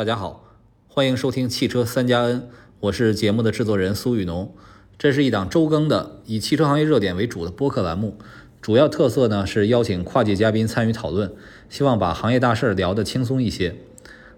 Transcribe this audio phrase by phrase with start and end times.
[0.00, 0.46] 大家好，
[0.88, 2.48] 欢迎收听汽车三加 N，
[2.80, 4.54] 我是节目的制作人苏雨农。
[4.96, 8.16] 这是一档周更的以汽车行业热点为主的播客栏目，
[8.62, 11.30] 主要特色呢是邀请跨界嘉宾参与讨论，
[11.68, 13.76] 希望把行业大事聊得轻松一些。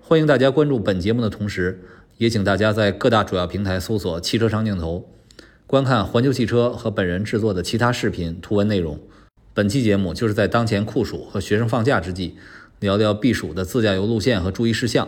[0.00, 1.80] 欢迎大家关注本节目的同时，
[2.18, 5.08] 也请大家在各大主要平台搜索“汽车长镜头”，
[5.68, 8.98] 观看环球汽车和本人制作的其他视频、图文内容。
[9.54, 12.34] 本期节目就是在当前酷暑和学生放假之际，
[12.80, 15.06] 聊聊避暑的自驾游路线和注意事项。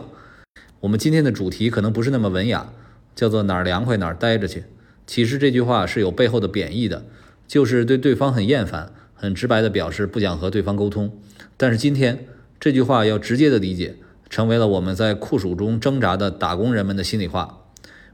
[0.85, 2.71] 我们今天的主题可能不是那么文雅，
[3.17, 4.65] 叫做哪儿凉快哪儿待着去。
[5.07, 7.07] 其实这句话是有背后的贬义的，
[7.49, 11.11] 就是对对方很厌烦，很直白的表示不想和对方沟通。
[11.57, 12.27] 但是今天
[12.61, 13.97] 这句话要直接的理解，
[14.29, 17.65] 成为了我们在酷暑中挣扎的打工人们的心里话。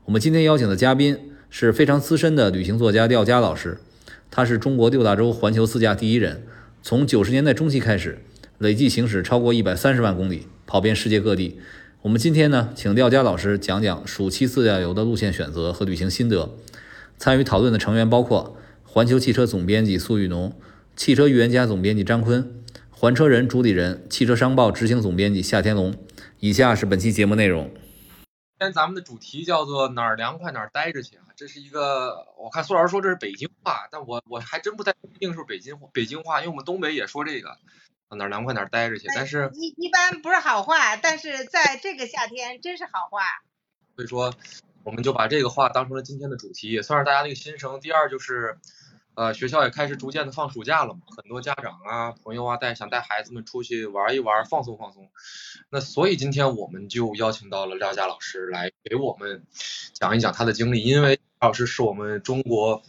[0.04, 1.18] 我们今天邀请的嘉宾
[1.48, 3.78] 是非常资深的旅行作家廖佳老师，
[4.30, 6.44] 他是中国六大洲环球自驾第一人，
[6.84, 8.20] 从九十年代中期开始，
[8.58, 11.58] 累计行驶超过一百三十万公里，跑遍世界各地。
[12.02, 16.56] 我们今天呢，请廖佳老师讲讲暑期自驾游的路线选择和旅行心得。
[17.18, 20.58] 参与讨论的成员包括环球汽车总编辑苏雨农、
[20.96, 25.94] 汽车预言家总编辑张坤、环车人主理人、汽车商报执行总编辑夏天龙。
[26.38, 27.68] 以下是本期节目内容。
[27.68, 37.58] 今天咱们的主题叫做哪儿凉快哪儿待着去啊，这是一个我看苏老师说这是北京话，但我我还真不太确定是北京北京话，因为我们东北也说这个。
[38.16, 43.22] 哪儿凉快哪儿待着去，但是一一般不是好话，但是在这个夏天真是好话。
[43.94, 44.34] 所以说，
[44.82, 47.80] 我们就把这个话当成了今天的主题，也算是大家的一个心声。
[47.80, 48.58] 第二就是，
[49.14, 55.08] 呃，学校也开始逐渐的放暑假了嘛，很多家长啊、朋友啊带想带孩子们出去玩一玩，放松放松。
[55.68, 59.44] 那所以今天我们就邀请到了廖佳老师来给我们
[59.92, 62.82] 讲一讲他的经历，因为老师是我们中国。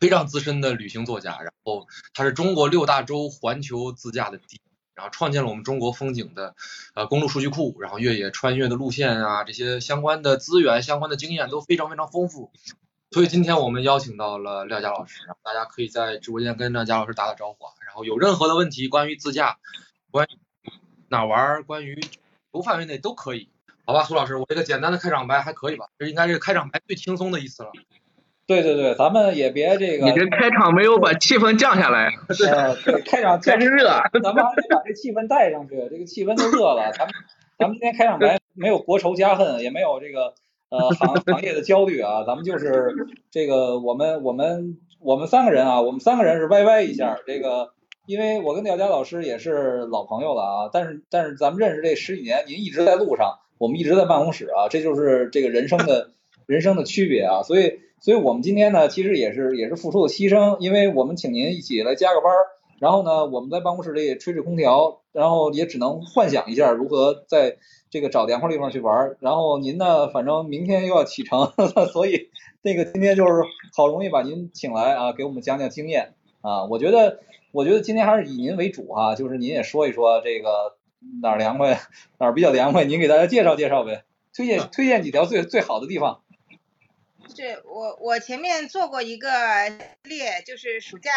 [0.00, 4.60] 非常资深的旅行作家，然后他是中国六大洲环球自驾的第一，
[4.94, 6.54] 然后创建了我们中国风景的
[6.94, 12.52] 呃公路数据库，然后越野穿越的路线啊，这些相关的资源、相关的经验都非常非常丰富。
[13.10, 17.72] 所以今天我们邀请到了廖佳老师，大家可以在直播间跟廖佳老师打打招呼啊。
[17.86, 19.58] 然后有任何的问题，关于自驾、
[20.10, 20.72] 关于
[21.08, 21.98] 哪玩、关于
[22.52, 23.48] 游范围内都可以，
[23.86, 24.04] 好吧？
[24.04, 25.88] 苏老师，我这个简单的开场白还可以吧？
[25.98, 27.72] 这应该是开场白最轻松的一次了。
[28.48, 30.06] 对对对，咱们也别这个。
[30.06, 32.08] 你这开场没有把气氛降下来。
[32.50, 33.84] 呃，对，开场 确实热。
[34.22, 36.90] 咱们还得把这气氛带上去，这个气氛都热了。
[36.96, 37.14] 咱们
[37.58, 40.32] 咱们今天开场白没有国仇家恨，也没有这个
[40.70, 42.94] 呃行行业的焦虑啊，咱们就是
[43.30, 47.18] 这个我们我们我们三个人啊，我们三个人是歪歪一下。
[47.26, 47.74] 这个
[48.06, 56.12] 因为我跟廖佳老师也是老朋友了啊，但是但是咱们认识这十几年，您一直在路上，我们一直在办公室啊，这就是这个人生的
[56.46, 57.80] 人生的区别啊，所以。
[58.00, 62.46] 所以我们今天呢，其实也是也是付出了牺牲，因为我们请您一起来加个班儿，
[62.78, 67.56] 然后呢，我们在办公室里吹吹空调，然后也只能幻想一下如何在
[67.90, 69.16] 这个找凉快地方去玩儿。
[69.20, 71.52] 然后您呢，反正明天又要启程，
[71.92, 72.28] 所以
[72.62, 73.42] 那个今天就是
[73.76, 76.66] 好容易把您请来啊，给我们讲讲经验啊。
[76.66, 77.18] 我觉得
[77.50, 80.76] 我觉得今天还是以您为主哈，就是您也说一说这个
[81.20, 81.80] 哪儿凉快，
[82.18, 86.20] 哪儿比较凉快，您给大家介绍介绍呗，推荐推荐几条最最好的地方。
[87.38, 89.30] 是我我前面做过一个
[90.02, 91.12] 列，就是暑假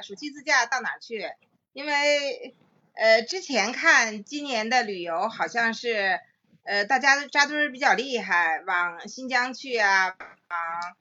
[0.00, 1.28] 暑期自驾到哪去？
[1.72, 2.54] 因为
[2.94, 6.20] 呃之前看今年的旅游好像是
[6.62, 10.14] 呃大家扎堆比较厉害，往新疆去啊，
[10.48, 10.96] 往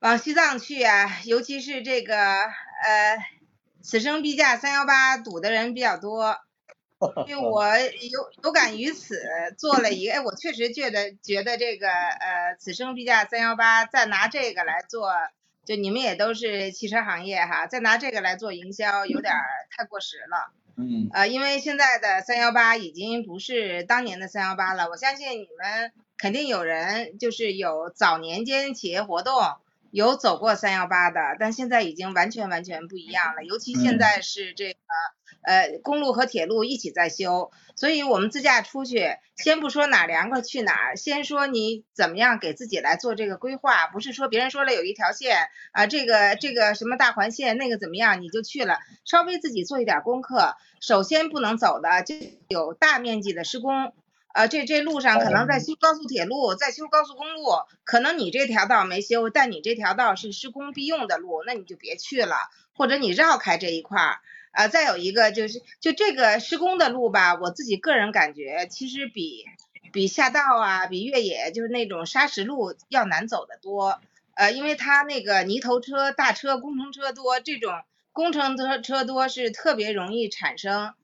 [0.00, 3.16] 往西藏去啊，尤其是这个呃
[3.82, 6.36] 此生必驾三幺八堵的人比较多。
[7.26, 9.18] 因为我有有感于此，
[9.56, 15.10] 做了一个，哎，我确实觉得觉得这个呃，此生必驾三幺八，再拿这个来做，
[15.64, 19.32] 就你们也都是汽车行业哈，再拿这个来做营销，有点
[19.74, 20.52] 太过时了。
[20.76, 21.08] 嗯。
[21.12, 29.40] 呃，因为现在的三幺八已经不是当年的三幺八了，我相信你们肯定有人就是有早年间企业活动
[29.90, 34.78] 有走过三幺八的，但现在已经完全完全不一样了，尤其现在是这个。
[35.42, 50.56] 呃，公路和铁路一起在修，所以我们自驾出去，先不说哪凉快去哪儿，先说你怎么样给自己来做这个规划，不是说别人说了有一条线啊，这个这个什么大环线那个怎么样你就去了，稍微自己做一点功课。
[50.80, 52.16] 首先不能走的就
[52.48, 53.94] 有大面积的施工，
[54.34, 57.44] 呃，这这路上可能在修高速铁路，在修高速公路，
[57.84, 62.36] 可能你这条道没修，但你这条道是施工必用的路，那你就别去了，
[62.74, 64.20] 或者你绕开这一块儿。
[64.52, 69.44] 啊，再有一个就是，就这个施工的路吧，我自己个人感觉，其实比
[69.92, 74.00] 比下道啊，比越野就是那种砂石路要难走的多。
[74.34, 77.72] 呃，因为它那个泥头车、大车、工程车多，这种
[78.12, 80.94] 工程车车多是特别容易产生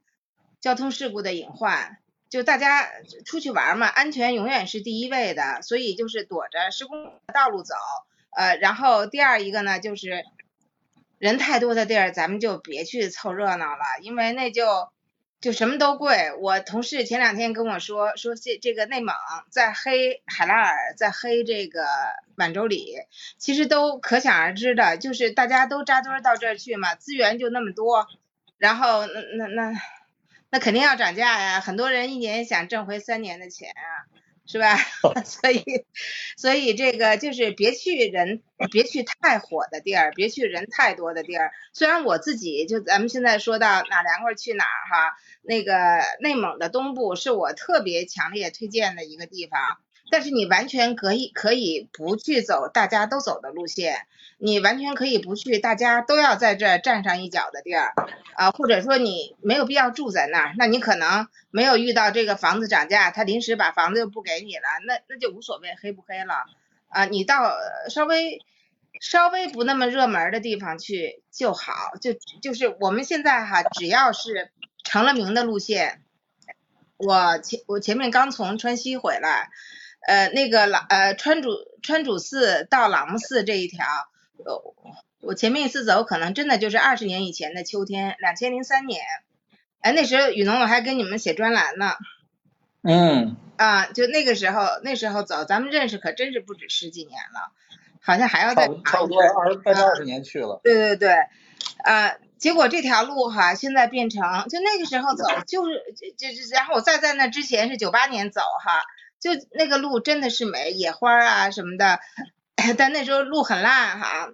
[0.60, 1.98] 交通事故的隐患。
[2.28, 2.88] 就大家
[3.24, 7.74] 出去玩嘛，安全永远是第一位的，所以就是躲着施工道路走。
[8.36, 10.24] 呃，然后第二一个呢，就是
[11.18, 14.90] 人太多的地儿，咱们就别去凑热闹了，因为那就
[15.40, 16.32] 就什么都贵。
[16.40, 19.14] 我同事前两天跟我说，说这这个内蒙
[19.50, 21.86] 在黑海拉尔，在黑这个
[22.34, 22.96] 满洲里，
[23.38, 28.06] 其实都可想而知的，就是大家都扎堆到这儿去嘛，资源就那么多，
[28.58, 29.80] 然后那那那
[30.50, 34.04] 那肯定要涨价呀，很多人一年想挣回三年的钱啊。
[34.46, 34.76] 是吧？
[35.24, 35.64] 所以，
[36.36, 41.52] 所以这个就是别去人，别去太火的地儿，别去人太多的地儿。
[41.72, 45.72] 虽然我自己就咱们现在说到哪凉快去哪儿哈，那个
[46.20, 49.60] 内蒙的东部是我特别强烈推荐的一个地方。
[50.08, 54.06] 但是你完全可以可以不去走大家都走的路线，
[54.38, 57.94] 你完全可以不去大家都要在这站上一脚的地儿，
[58.34, 66.44] 啊，或者说你没有必要住在那儿，那你可能没有遇到这个房子涨价，他临时把房子又不给你了，那那就无所谓黑不黑了，
[66.88, 67.52] 啊，你到
[67.88, 68.42] 稍微
[69.00, 72.12] 稍微不那么热门的地方去就好，就
[72.42, 74.50] 就是我们现在哈，只要是
[74.84, 76.02] 成了名的路线，
[76.98, 79.48] 我前我前面刚从川西回来。
[80.06, 81.50] 呃，那个朗呃川主
[81.82, 83.84] 川主寺到朗木寺这一条，
[84.44, 84.74] 呃，
[85.20, 89.02] 我前面一次走可能真的就是二十年以前的秋天，两千零三年，
[89.80, 91.94] 哎，那时候雨农我还跟你们写专栏呢，
[92.82, 97.52] 嗯，啊，就那个时候那时候走，咱们认识可真是不止十几年了，
[98.00, 101.14] 好像还要再差不多二十快二十年去了，对对对，
[101.84, 105.82] 啊，结果这条路哈现在变成就那个时候走就是
[106.16, 108.82] 就就然后我再在那之前是九八年走哈。
[109.18, 111.98] 就那个路真的是美，野花啊什么的，
[112.76, 114.30] 但那时候路很烂哈，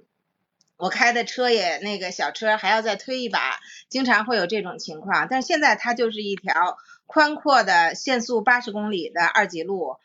[0.77, 5.27] 我开的车也那个小车还要再推一把，经常会有这种情况。
[5.29, 9.97] 但是现在它就是一条宽阔的限速八十公里的二级路，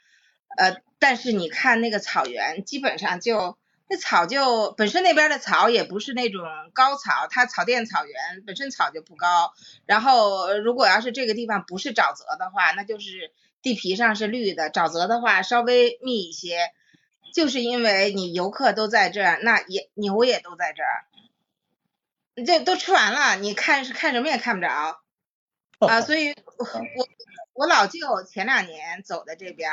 [0.58, 6.44] 呃，但是你看那个草原，基本上就那草就本身那边的草也不是那种
[6.74, 9.54] 高草，它草甸草原本身草就不高，
[9.86, 13.32] 然后如果要是这个地方不是沼泽的话，那就是。
[13.64, 16.72] 地皮上是绿的，沼泽的话稍微密一些，
[17.38, 21.06] 就是因为你游客都在这儿，那也牛也都在这儿，
[22.44, 25.04] 这都吃完了，你看是看什么也看不着
[25.78, 27.08] 啊，所以我我
[27.54, 29.70] 我老舅前两年走的这边，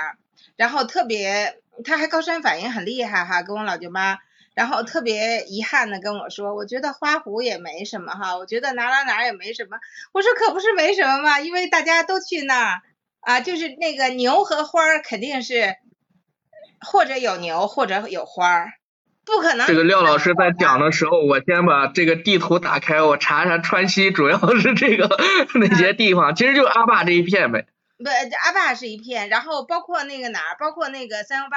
[0.56, 4.18] 然后特别他还高山反应很厉害哈，跟我老舅妈，
[4.52, 9.78] 然后特别遗憾的跟我说，我觉得花湖也没什么哈，我觉得哪哪哪也没什么，
[10.12, 12.82] 我说可不是没什么嘛，因为大家都去那儿。
[13.26, 15.78] 啊，就是那个牛和花儿肯定是，
[16.84, 18.72] 或者有牛，或者有花儿，
[19.24, 19.66] 不可能。
[19.66, 25.08] 这个廖老师在讲的时候，我先把这个地图打开，我查查川西主要是这个
[25.58, 27.66] 哪些地方，其实就阿坝这一片呗。
[27.98, 28.10] 不，
[28.44, 31.56] 阿坝是一片，然后包括那个哪儿，包括那个三幺八，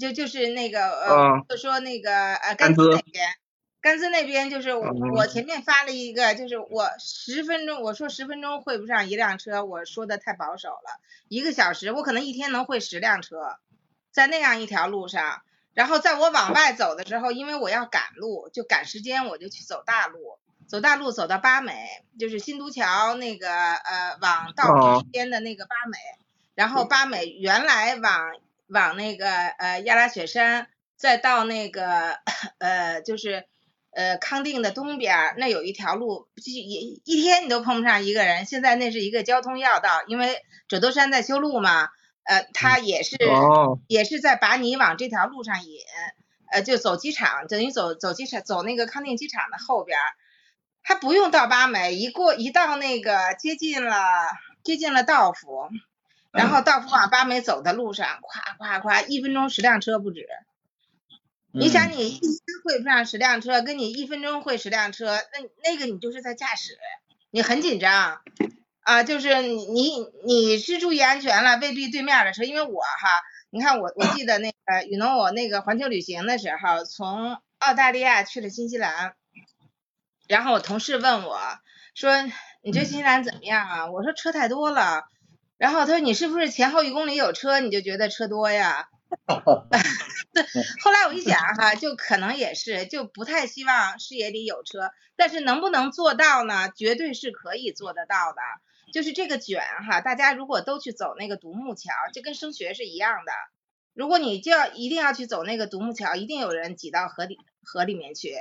[0.00, 3.26] 就就是那个呃，就说那个呃甘孜那边。
[3.82, 13.36] 甘孜那边就是我前面发了一个，就是我十分钟，我说十分钟会不上一辆车，我说的太保守了，一个小时我可能一天能会十辆车，
[14.16, 15.42] 在那样一条路上，
[15.74, 21.74] 然后在我往外走的时候，因为我要赶路，就赶时间，我就去走大路，走大路走到八美，
[22.18, 25.98] 就是新都桥那个呃往道边的那个八美，
[26.54, 28.30] 然后八美原来往
[28.68, 32.18] 往那个呃亚拉雪山，再到那个
[32.56, 33.44] 呃就是。
[33.92, 38.44] 呃，康定的东边那有一条路，一一天你都碰不上一个人。
[38.44, 41.88] 现在那是一个交通要道，因为折多山在修路嘛，
[42.26, 43.16] 呃，他也是
[43.86, 45.78] 也是在把你往这条路上引，
[46.50, 49.96] 呃，就走机场，等于走走机场，走那个康定机场的后边，
[50.82, 54.02] 他不用到八美，一过一到那个接近了
[54.64, 55.70] 接近了道孚，
[56.32, 58.06] 然后道孚往八美走的路上，
[58.58, 60.26] 咵咵咵，一分钟十辆车不止。
[61.52, 66.76] 你想你一天会不上十辆车，跟你一分钟会十辆车，那那个你就是在驾驶，
[67.30, 68.20] 你很紧张
[68.86, 79.16] 啊，就是你你是注意安全了，未必对面的车，因为我哈，你看我我记得那个雨农我那个环球旅行的时候，从澳大利亚去了新西兰，
[80.28, 81.40] 然后我同事问我
[81.96, 82.12] 说
[82.62, 83.90] 你这新西兰怎么样啊？
[83.90, 85.02] 我说车太多了，
[85.58, 88.88] 然后他说你是不是前后一公里有车你就觉得车多呀？
[90.32, 90.44] 对，
[90.80, 96.70] 后来我一想哈，就可能也是，就不太希望视野里有车，但是能不能做到呢？
[96.70, 98.40] 绝对是可以做得到的。
[98.96, 103.32] 就是这个卷哈，大家如果都去走那个独木桥，就跟升学是一样的。
[103.92, 108.34] 如果你就要一定要去走那个独木桥，一定有人挤到河里河里面去。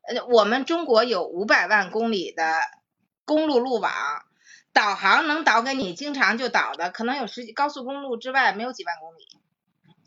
[0.00, 2.58] 呃，我们中国有五百万公里的
[3.26, 3.92] 公路路网，
[4.72, 9.28] 导航能导给你经常就导的，可能有十几高速公路之外没有几万公里，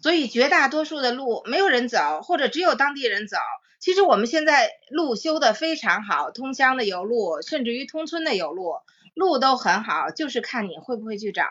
[0.01, 3.37] 所以绝大多数的路没有人走，或者只有当地人走。
[3.79, 8.77] 其实我们现在路修的非常好，通乡的有路，甚至于通村的有路，
[9.13, 11.43] 路都很好，就是看你会不会去找。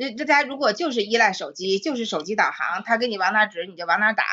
[0.00, 4.24] 呃，大家如果就是依赖手机，就是手机导航，他给你往哪指你就往哪打，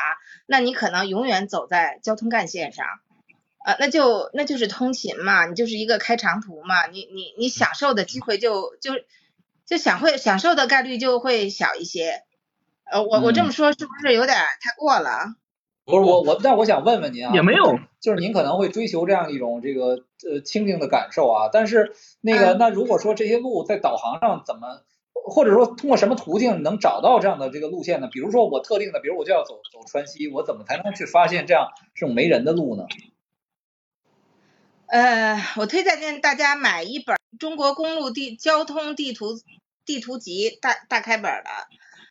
[0.45, 2.85] 那你可能永远走在交通干线上。
[3.65, 8.91] 啊，那就那就是通勤嘛，你就是一个开长途嘛，你你你享受的机会就就
[9.65, 12.23] 就享会享受的概率就会小一些。
[12.91, 15.35] 呃，我我这么说是不是有点太过了？
[15.85, 28.07] 不是我我，但我想问问您啊，也没有，就是您可能会追求这样一种这个呃清静的感受啊，但是那个那如果说这些路在导航上怎么，或者说通过什么途径能找到这样的这个路线呢？
[28.09, 32.85] 比如说我特定的，比如我就要走走川西，我怎么才能去发现这样这种没人的路呢？
[34.87, 39.39] 呃，我推荐大家买一本《中国公路地交通地图
[39.85, 41.49] 地图集》大大开本的。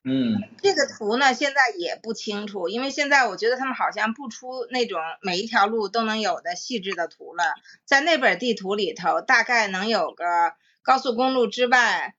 [0.05, 7.55] 嗯，这个图呢，现在也不清楚，因为现在我觉得他们好像不出那种每一条路都能有的细致的图了。
[7.85, 12.17] 在那本地图里头，大概能有个高速公路之外，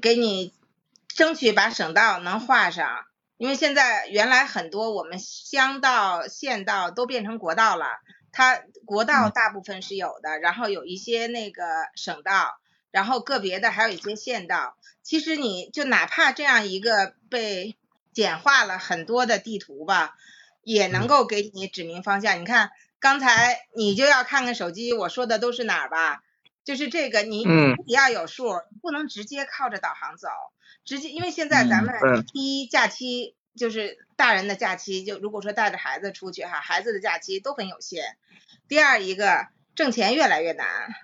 [0.00, 0.54] 给你
[1.08, 3.04] 争取把省道能画上。
[3.36, 7.86] 因为现在原来很多我们乡道、县道都变成国道了，
[8.32, 11.62] 它国道大部分是有的，然后有一些那个
[11.96, 12.58] 省道。
[12.94, 17.74] 然后个别的还有一些县道，其实你就哪怕这样一个被
[18.12, 20.16] 简化了很多的地图吧，
[20.62, 22.40] 也能够给你指明方向。
[22.40, 22.70] 你看
[23.00, 26.22] 刚才你就要看看手机，我说的都是哪儿吧？
[26.62, 27.44] 就是这个，你
[27.84, 30.28] 你要有数，不能直接靠着导航走，
[30.84, 38.16] 直接因为现在咱们第一假期就是大人的假期，就如果说带着孩子出去哈，孩子的假期都很有限。
[38.68, 40.94] 第二一个挣钱越来越难。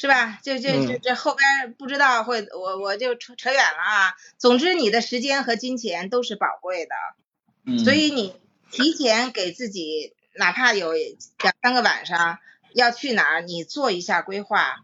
[0.00, 0.38] 是吧？
[0.44, 4.14] 就就就这后边不知道会我我就扯扯远了啊。
[4.36, 8.40] 总之，你的时间和金钱都是宝贵的，所以你
[8.70, 12.38] 提前给自己哪怕有两三个晚上
[12.74, 14.76] 要去哪儿，你做一下规划，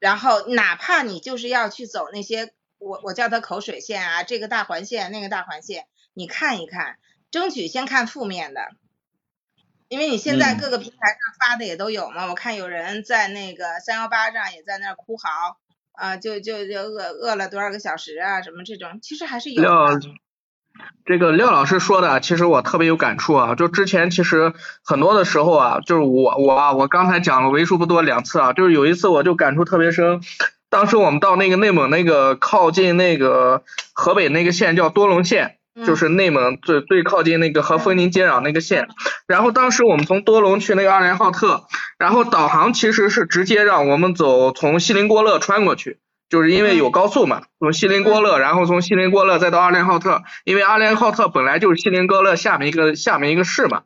[0.00, 6.98] 然后哪怕你就是要去走那些我我叫它口水线啊，这个大环线那个大环线，你看一看，
[7.30, 8.60] 争取先看负面的。
[9.88, 15.56] 因为你现在各个平台上发的也都有嘛，我看有人在那个三幺八上也在那哭嚎，
[15.92, 19.62] 啊，就就就饿饿了多少个小时啊，什么这种，其实还是有。
[19.62, 19.98] 廖，
[21.06, 23.54] 这个廖老师说的，其实我特别有感触啊。
[23.54, 24.52] 就之前其实
[24.84, 30.20] 很多的时候啊，就是我我啊，我刚才讲了为数不多两次啊，就是有一次我就感触特别深，
[30.68, 33.64] 当时我们到那个内蒙那个靠近那个
[33.94, 35.57] 河北那个县叫多隆县。
[35.86, 38.88] 就是内蒙最最靠近那个和枫宁接壤那个县，
[39.26, 41.64] 然后当时我们从多隆去那个二连浩特，
[41.98, 45.98] 然后导航其实是直接让我们走从锡林郭勒穿过去。
[46.28, 53.82] 就是因为有高速嘛，从锡林郭勒，然后从锡林郭勒再到阿连浩特，因为阿连浩特本来就是锡林郭勒下面一个下面一个市嘛，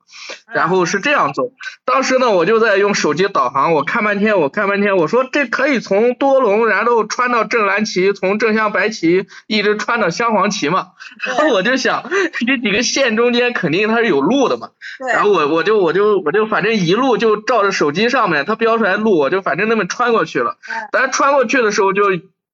[0.53, 1.45] 然后是这样走。
[1.85, 10.89] 当时呢，我就在用手机导航，我看半天，我看半天，我说这可以从多隆，然后穿到正蓝旗，从正镶白旗一直穿到镶黄旗嘛。
[11.25, 12.11] 然后我就想，
[12.45, 14.71] 这几个县中间肯定它是有路的嘛。
[15.13, 20.57] 然后我我就我就我就反正一路就照着手机上面它标出来路，我就反正那么穿过去了。
[20.93, 22.03] 咱穿过去的时候就。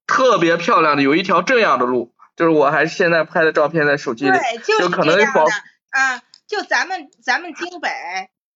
[0.09, 5.45] 特别漂亮的有一条这样的路，就是我还是现在拍的照片在手机里，就可能保
[5.91, 7.91] 啊，就咱们咱们京北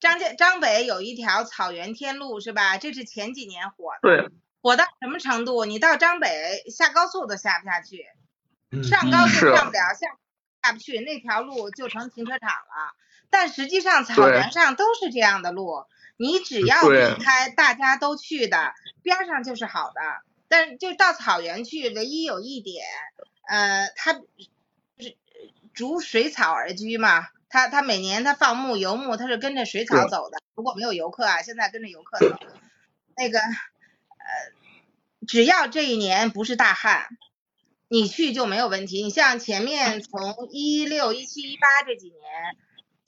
[0.00, 2.78] 张家张北有一条草原天路是吧？
[2.78, 4.30] 这是前几年火的，对，
[4.62, 5.66] 火到什么程度？
[5.66, 8.06] 你到张北下高速都下不下去，
[8.82, 10.08] 上高速上不了，下
[10.62, 12.96] 下不去，那条路就成停车场了。
[13.30, 15.84] 但实际上草原上都是这样的路，
[16.16, 20.00] 你只要避开大家都去的边上就是好的。
[20.52, 22.84] 但就到草原去，唯一有一点，
[23.48, 25.16] 呃，它是
[25.72, 30.42] 逐水草而居嘛，它它每年它放牧游牧，它是跟着水草走的。
[30.54, 32.36] 如果没有游客啊，现在跟着游客走，
[33.16, 33.54] 那个呃，
[35.26, 37.08] 只要这一年不是大旱，
[37.88, 39.02] 你去就没有问题。
[39.02, 42.20] 你像前面从一六一七一八这几年。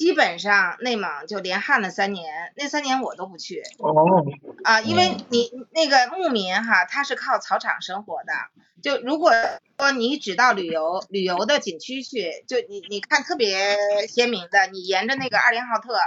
[0.04, 3.62] 基本上内蒙就连旱了三年，那三年我都不去。
[3.78, 4.22] 哦。
[4.62, 8.34] 啊，因为你那个牧民哈，他是靠草场生活的。
[8.82, 9.32] 就如果
[9.78, 15.98] 说你只到旅游旅游的景区去，就你你看特别鲜明的，你沿着那个二连浩特，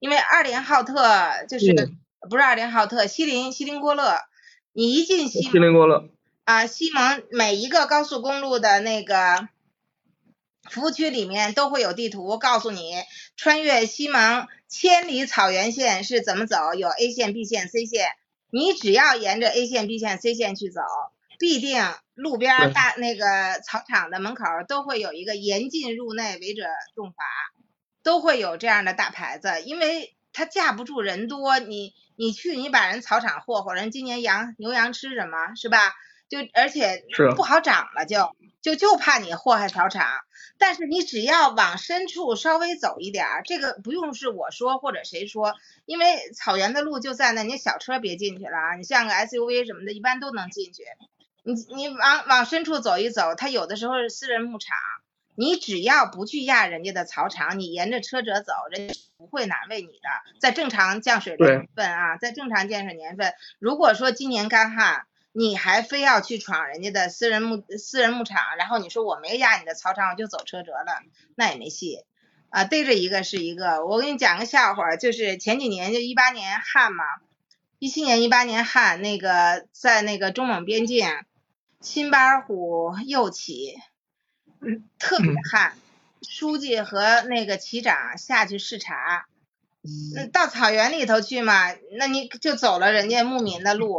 [0.00, 1.00] 因为二连浩特
[1.48, 1.92] 就是
[2.28, 4.18] 不是二连浩特，锡林锡林郭勒，
[4.72, 6.08] 你一进西锡林郭勒
[6.42, 9.48] 啊，西蒙每一个高速公路的那个。
[10.70, 12.94] 服务区里面都会有地图，告诉你
[13.36, 18.08] 穿越西蒙千里草原线是怎么走，有 A 线、B 线、C 线，
[18.50, 20.80] 你只要沿着 A 线、B 线、C 线去走，
[21.38, 21.82] 必定
[22.14, 27.24] 路边大那个草场的门口都会有一个严禁入内，违者重罚，
[28.02, 35.92] 都会有这样的大牌子，因为它架不住人多，你你去你把人草场霍霍，人今年羊牛羊吃什么是吧？
[36.28, 37.04] 就而且
[37.36, 40.08] 不好长了就，就就怕你祸害草场。
[40.58, 50.84] 但是你只要往深处稍微走一点儿，这个不用是我说或者谁说，因为草原的路就在那，你小车别进去了啊，你像个 SUV 什么的，一般都能进去。
[51.42, 54.76] 你你往往深处走一走，它有的时候是私人牧场，
[55.34, 60.08] 你只要不去压人家的草场，你沿着车辙走，人家不会难为你的。
[60.40, 71.02] 在正常降水年份啊，在正常降水年份，如果说今年干旱，你还非要去闯人家的私人牧私人牧场，然后你说我没压你的草场，我就走车辙了，
[71.34, 72.04] 那也没戏。
[72.50, 73.84] 啊，逮着一个是一个。
[73.84, 77.02] 我给你讲个笑话，就是前几年就一八年旱嘛，
[77.80, 81.08] 一七年一八年旱，那个在那个中蒙边境，
[81.80, 83.74] 辛巴尔虎又起，
[84.60, 85.76] 嗯，特别旱。
[86.22, 89.26] 书记和那个旗长下去视察，
[89.82, 93.98] 嗯，到草原里头去嘛，那你就走了人家牧民的路，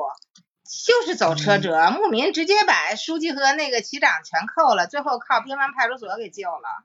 [0.65, 6.83] 就是走车辙，牧民直接把书记和那个旗长全扣了，最后靠边防派出所给救了，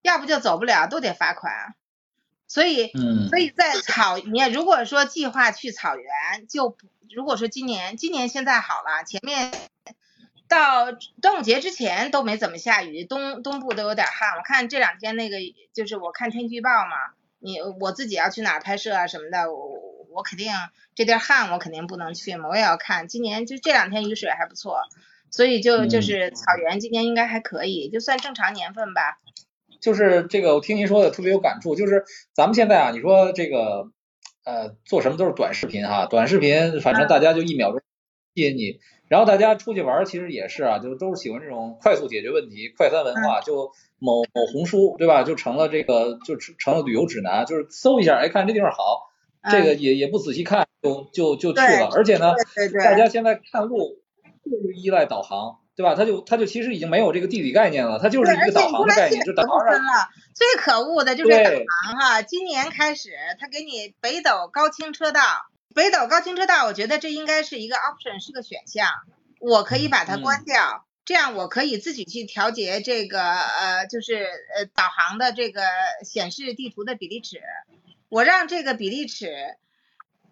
[0.00, 1.74] 要不就走不了，都得罚款。
[2.46, 9.52] 所以，嗯所以在草，你如果说计划去草原，就不如果说今年，今年现在好了，前面
[10.46, 14.36] 到端午节之前都没怎么下雨，东东部都有点旱。
[14.36, 15.38] 我看这两天那个
[15.72, 20.50] 就是我看天气预报嘛，你我自己要去哪儿拍摄啊什么的，我我肯定
[20.94, 23.06] 这地儿旱，我肯定不能去嘛，我也要看。
[23.06, 24.78] 今年就这两天雨水还不错，
[25.30, 29.18] 所以就就嗯是草原今年应该还可以，就算正常年份吧。
[29.80, 31.76] 就是这个，我听您说的特别有感触。
[31.76, 33.90] 就是咱们现在啊，你说这个
[34.44, 37.80] 呃，做什么都是短视频哈，短视频反正大家就一秒钟
[38.34, 49.10] 吸引你，然后大家出去玩儿其实也是啊，就都是喜欢这种快速解决问题、快餐文化，就某某红书对吧，就成了这个就成成了旅游指南，就是搜一下，哎，看这地方好，
[49.50, 52.34] 这个嗯也也不仔细看就就就去对了，而且呢。
[52.84, 53.98] 大家现在看路
[54.44, 55.58] 就是依赖导航。
[55.76, 55.94] 对吧？
[55.94, 59.60] 他就他就其实已经没有这个地理概念了，他就是，一个导航的概念，就导航。
[60.34, 61.50] 最可恶的就是导
[61.84, 65.20] 航哈，今年开始他给你北斗高清车道，
[65.74, 68.88] 北斗高清车道，我觉得这应该是一个 option，是个选项，
[69.38, 74.14] 我可以把它关掉，这样我可以自己去调节这个呃，就是
[74.56, 75.60] 呃导航的这个
[76.06, 77.42] 显示地图的比例尺，
[78.16, 79.28] 我让这个比例尺。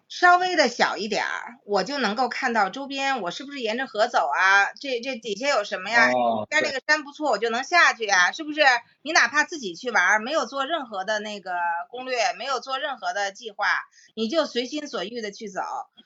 [0.07, 4.71] 稍微的小一点儿，我就能够看到周边，我是不是沿着河走啊？
[4.79, 6.11] 这这底下有什么呀？
[6.11, 8.61] 哦，边对那个山不错，我就能下去啊，是不是？
[9.01, 11.53] 你哪怕自己去玩儿，没有做任何的那个
[11.89, 13.65] 攻略，没有做任何的计划，
[14.13, 15.61] 你就随心所欲的去走。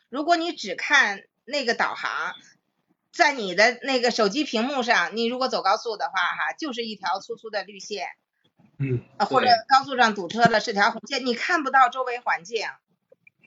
[0.10, 2.36] 如果你只看那个导航，
[3.12, 8.08] 在你的那个手机屏幕上，你如果走高速的话，哈，就是一条粗粗的绿线，
[8.80, 12.66] 嗯，呃，或者高速上堵车了是条红线，你看不到周围环境。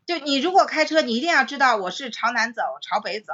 [0.06, 3.32] 就你如果开车，你一定要知道我是朝南走，朝北走。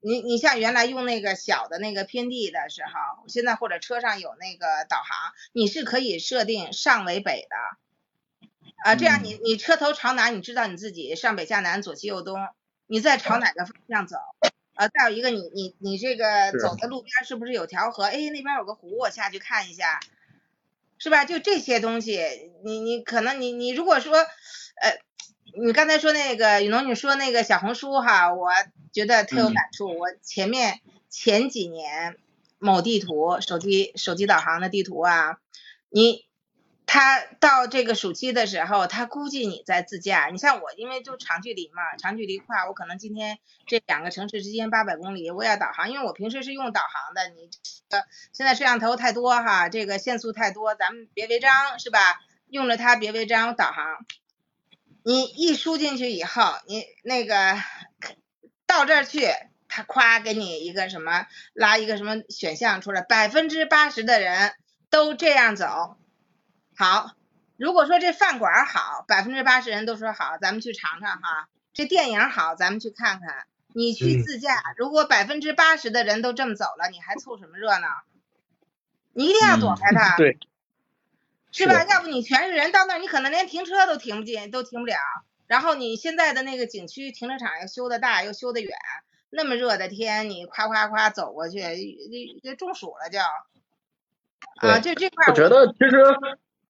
[0.00, 7.56] 你你像原来用那个小的那个偏地的时候，现在或者车上有那个导航，你是可以设定上为北的，
[8.84, 12.38] 啊，这样你你车头朝南，你知道你自己上北下南左西右东，
[12.86, 14.16] 你再朝哪个方向走。
[14.74, 18.04] 啊，再有一个你你你这个走的路边是不是有条河？
[18.04, 20.00] 哎，那边有个湖，我下去看一下，
[21.04, 21.26] 是吧？
[21.26, 22.18] 就这些东西，
[22.64, 24.98] 你你可能你你如果说，呃，
[25.62, 28.48] 你刚才说那个雨农，你说那个小红书哈，我
[28.90, 29.86] 觉得特有嗯感触。
[29.86, 32.16] 我前面前几年
[32.58, 35.36] 某地图手机手机导航的地图啊，
[35.90, 36.24] 你
[36.86, 40.28] 他到这个暑期的时候，他估计你在自驾。
[40.30, 47.28] 你像我，因为就长距离嘛，长距离跨，我可能今天这两个城市之间八百公里，我也要导航，因为我平时是用导航的。
[47.30, 47.48] 你
[47.88, 52.20] 这个现在摄像头太多哈，这个限速太多，咱们别违章是吧？
[52.48, 54.04] 用着它别违章导航。
[55.02, 57.56] 你一输进去以后，你那个
[58.66, 59.26] 到这儿去，
[59.68, 64.54] 他夸给你一个什么拉一个什么选项出来，百分之八十的人
[64.90, 65.96] 都这样走。
[66.76, 67.12] 好，
[67.56, 71.48] 如果说这饭馆好，百分之八十人都说好，咱们去尝尝哈。
[71.72, 73.46] 这电影好，咱们去看看。
[73.76, 77.88] 你去嗯自驾，如果百分之八十的人都这么走了，你还凑什么热闹？
[79.12, 80.16] 你一定要躲开他。
[80.16, 80.38] 对，
[81.50, 81.84] 是吧？
[81.84, 84.96] 要不你全是人到那儿，你可能连停车都停不进，都停不了。
[85.46, 88.76] 然后你现在的那个景区停车场又修的大，又修的远，
[89.30, 93.18] 那么热的天，你夸夸夸走过去，这这中暑了就。
[94.60, 95.96] 啊，就这这块儿我觉得其实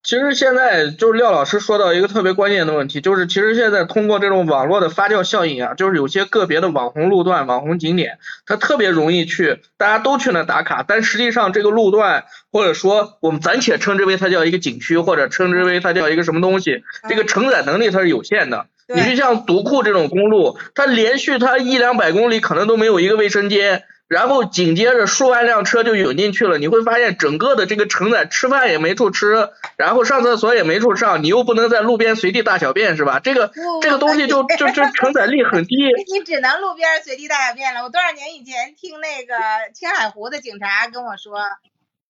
[0.04, 18.66] 其实现在就是廖老师说到一个特别关键的问题，就是其实现在通过这种网络的发酵效应啊，就是有些个别的网红路段、网红景点，它特别容易去，大家都去那打卡，但实际上这个路段或者说我们暂且称之为它叫一个景区，或者称之为它叫一个什么东西，这个承载能力它是有限的。
[18.94, 23.84] 你就像独库这种公路，它连续它一两百公里可能都没有一个卫生间。
[24.06, 33.18] 然后紧接着数万辆车就涌进去了，你会发现整个的这个承载吃饭也没处吃，然后上厕所也没处上，你又不能在路边随地大小便是吧？
[33.24, 35.74] 这个这个东西就就就 承载力很低。
[36.12, 37.82] 你只能路边随地大小便了。
[37.82, 39.34] 我多少年以前听那个
[39.72, 41.38] 青海湖的警察跟我说，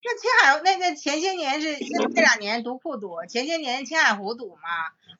[0.03, 4.69] 那青海那那前些年是这两年独库堵，前些年青海湖堵嘛，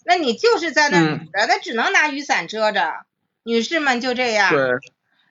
[0.05, 3.07] 那你就是在那堵着，那只能拿雨伞遮着。
[3.45, 4.51] 女士们就这样。
[4.51, 4.61] 对。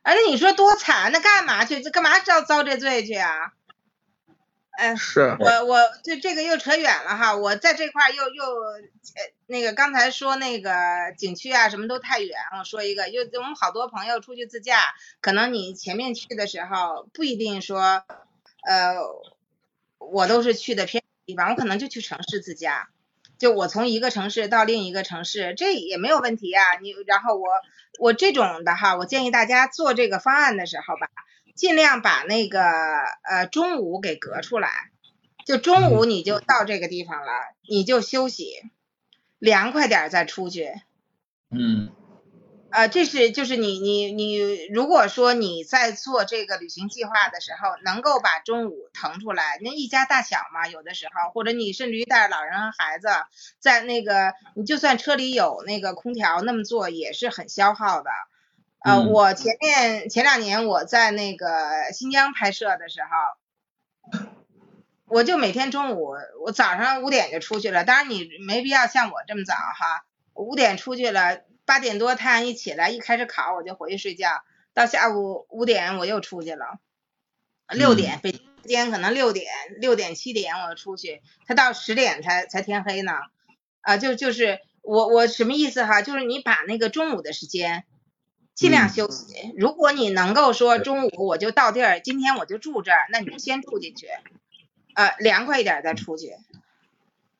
[0.04, 1.12] 哎，那你说多惨？
[1.12, 1.82] 那干嘛去？
[1.82, 3.54] 这干嘛遭遭这罪去啊？
[4.72, 7.36] 哎，是我我这这个又扯远了哈。
[7.36, 8.82] 我在这块又又呃
[9.46, 10.72] 那个刚才说那个
[11.18, 12.36] 景区啊什么都太远。
[12.60, 18.04] 我说一个，就我们好多朋友出去自驾，可能你前面去的时候不一定说
[18.64, 18.96] 呃
[20.00, 22.90] 我都是去的偏地方，我可能就去城市自驾。
[23.38, 26.64] 就我从一个城市到另一个城市，这也没有问题啊。
[26.82, 27.48] 你然后我
[28.00, 31.10] 我这种的哈，我建议大家做这个方案的时候吧，
[31.56, 32.62] 尽量把那个
[33.24, 34.70] 呃中午给隔出来，
[35.46, 37.32] 就中午你就到这个地方了，
[37.70, 38.64] 你就休息，
[39.40, 40.74] 凉快点再出去。
[41.50, 41.92] 嗯。
[42.74, 53.10] 呃，这是就是你你你，如果说你在做这个旅行计划的时候，能够把中午腾出来，那一家大小嘛，有的时候，或者你甚至于带着老人和孩子，
[53.60, 58.10] 在那个你就算车里有那个空调，那么做也是很消耗的。
[58.84, 63.02] 呃，我前面前两年我在那个新疆拍摄的时
[64.12, 64.20] 候，
[65.06, 71.42] 我就每天中午我早上五点就出去了，当然你没必要像我这么早哈，五点出去了。
[71.66, 76.80] 八点多太阳一起来，一开始烤我就回去睡觉，到下午五点我又出去了，
[77.70, 79.46] 六点北京时间可能六点
[79.80, 83.14] 六点七点我出去，他到十点才才天黑呢，
[83.82, 87.86] 啊就就是我我什么意思哈，就是你把那个中午的时间
[88.54, 94.08] 尽量休息，如果你能够说中午我就到地儿，今天我就住这儿，那你就先住进去，
[94.96, 96.36] 呃凉快一点再出去，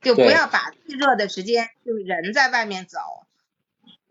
[0.02, 3.00] 就不要把最热的时间就是人在外面走。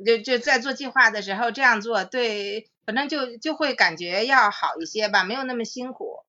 [0.04, 6.24] 就就在做计划的时候这样做，对，反正就就会感觉要好一些吧，没有那么辛苦。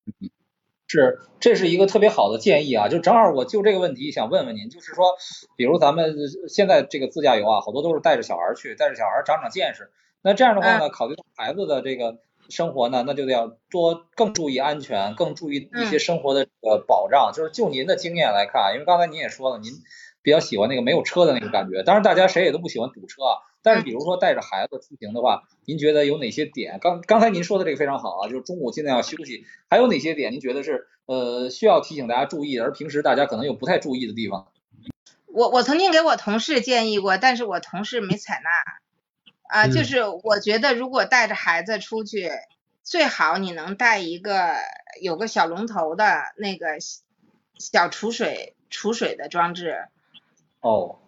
[0.86, 2.88] 是，这是一个特别好的建议啊！
[2.88, 5.16] 就正好我就这个问题想问问您，就是说，
[5.56, 6.14] 比如咱们
[6.48, 9.90] 现在这个自驾游啊，好多都是带着小孩去，带着小孩长长见识。
[10.22, 17.32] 那这样的话呢，考虑到孩子的这个生活呢，那就得要多更注意安全，更注意一些生活的呃保障。
[17.34, 19.72] 就是就您的经验来看，因为刚才您也说了，您
[20.22, 21.82] 比较喜欢那个没有车的那个感觉。
[21.82, 23.34] 当然，大家谁也都不喜欢堵车啊。
[23.64, 26.78] 但是，比如说带着孩子出行的话，您觉得有哪些点？
[26.82, 29.46] 刚刚才您说的这个非常好啊，就是中午尽量要休息。
[29.70, 34.48] 还有哪些点您觉得是呃需要提醒大家注意，而平时大家可能有不太注意的地方？
[35.26, 39.60] 我我曾经给我同事建议过，但是我同事没采纳。
[39.60, 42.30] 啊，就是我觉得如果带着孩子出去，
[42.82, 44.56] 最好你能带一个
[45.00, 46.66] 有个小龙头的那个
[47.58, 49.86] 小储水储水的装置。
[50.60, 50.98] 哦。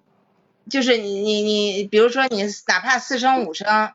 [0.68, 3.92] 就是你你你，比如说你哪怕四升五升，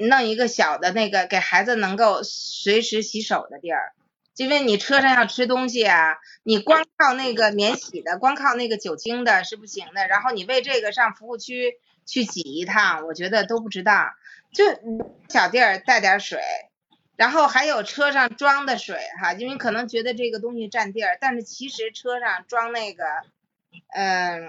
[0.00, 3.92] 弄一个小的那个给孩子能够随时洗手的地儿，
[4.36, 10.06] 因为你车上要吃东西啊，你光靠那个免洗的，光靠那个酒精的是不行的。
[10.06, 11.74] 然后你为这个上服务区
[12.06, 14.10] 去挤一趟，我觉得都不值当。
[14.52, 14.64] 就
[15.28, 16.40] 小地儿带点水，
[17.16, 23.04] 然后还有车上装的水哈，因为可能觉得这个东西占地儿，但是其实车上装那个，
[23.94, 24.48] 嗯。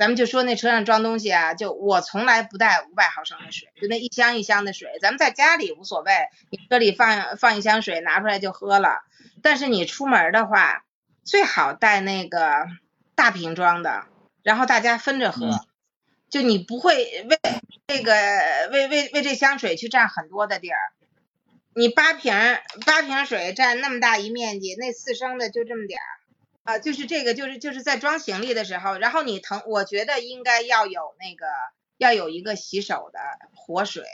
[0.00, 4.88] 咱们就说那车上装东西啊，就我从来不带五百毫升的水，就那一箱一箱的水。
[5.02, 6.10] 咱们在家里无所谓，
[6.48, 9.02] 你车里放放一箱水，拿出来就喝了。
[9.42, 10.86] 但是你出门的话，
[11.22, 12.66] 最好带那个
[13.14, 14.06] 大瓶装的，
[14.42, 15.66] 然后大家分着喝，
[16.30, 17.38] 就你不会为
[17.86, 18.14] 这个
[18.72, 20.78] 为为为这箱水去占很多的地儿。
[21.74, 22.32] 你八瓶
[22.86, 26.19] 八瓶水占那么大一面积，那四升的就这么点儿。
[26.62, 31.46] 啊，就是这个，就是就是在装行李的时候，然后你腾，我觉得应该要有那个，
[31.96, 33.18] 要有一个洗手的
[33.54, 34.04] 活水，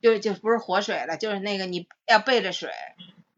[0.00, 2.70] 就就不是活水了，就是那个你要备着水，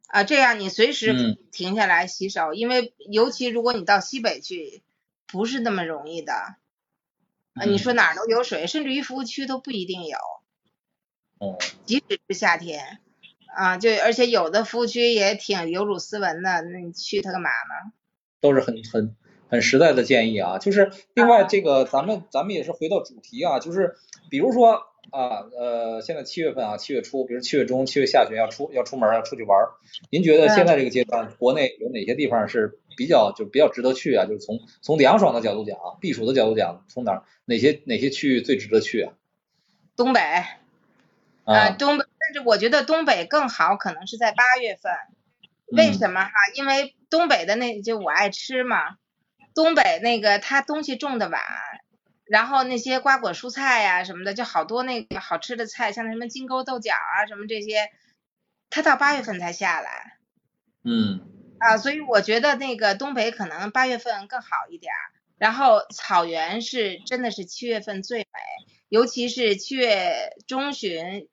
[0.08, 4.82] 啊，这样你随时停下来洗手，因为尤其如果你到西北去，
[5.26, 6.32] 不是那么容易的，
[7.52, 10.18] 啊，你说哪儿都有水，甚至于服务区都不一定有，
[11.38, 12.98] 哦，即使是夏天，
[13.54, 17.92] 啊，就而且有的服务区也挺有辱斯文的，那你去它干嘛呢？
[18.40, 19.16] 都是很很
[19.48, 20.58] 很实在的建议啊。
[20.58, 23.96] 就是另外这个咱们咱们也是回到主题啊，就是
[24.30, 29.70] 比如说啊呃现在七月份啊七月初，比如七月中七月下旬要出要出门要出去玩儿，
[30.10, 34.26] 您觉得现在这个阶段国内有哪些地方是比较就比较值得去啊？
[34.26, 39.12] 就是从从凉爽的角度讲啊，避暑的角度讲，从哪儿哪些哪些区域最值得去啊？
[39.96, 40.44] 东北，啊
[41.44, 44.92] 呃，东北，但是我觉得东北更好，可能是在八月份。
[45.68, 46.30] 为嗯什么哈？
[46.54, 48.96] 因为东北的那就我爱吃嘛，
[49.54, 51.40] 东北那个它东西种的晚，
[52.24, 57.90] 然后那些瓜果蔬菜呀、什么的，就好多那个好吃的菜，像什么金钩豆角啊什么这些，
[58.70, 60.18] 它到八月份才下来
[60.84, 61.20] 嗯
[61.58, 64.98] 啊，所以我觉得那个东北可能八月份更好一点儿。
[65.38, 68.26] 然后草原是真的是七月份最美，
[68.88, 71.28] 尤其是七月中旬，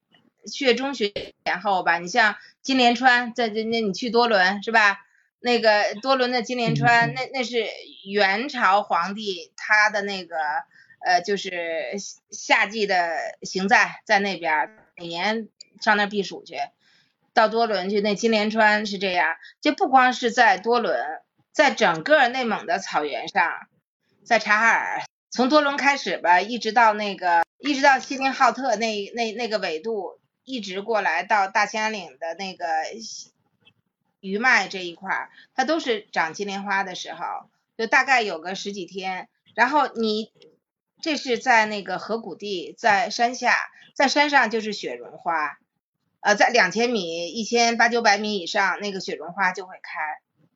[0.45, 1.13] 七月中旬
[1.45, 1.99] 前后吧。
[1.99, 4.99] 你像金莲川，在这那你去多伦是吧？
[5.43, 7.65] 那个多伦的金莲川，那那是
[8.05, 10.37] 元朝皇帝他的那个
[11.05, 11.97] 呃，就是
[12.31, 15.49] 夏季的行在在那边儿，每年
[15.81, 16.55] 上那儿避暑去。
[17.33, 23.51] 到多伦去，那金莲川是这样，就不光是在多伦，在整个内蒙的草原上，
[24.23, 32.65] 在察哈尔，从多伦开始吧，一直到那个，一直到锡林浩特那那那个纬度，一直过来到大兴安岭的那个
[34.23, 39.27] 余脉这一块，它都是长金莲花的时候，就大概有个十几天。
[39.53, 40.31] 然后你
[41.01, 43.57] 这是在那个河谷地，在山下，
[43.93, 45.57] 在山上就是雪绒花，
[46.21, 49.99] 呃，在两千米、一千八九百米以上，那个雪绒花就会开。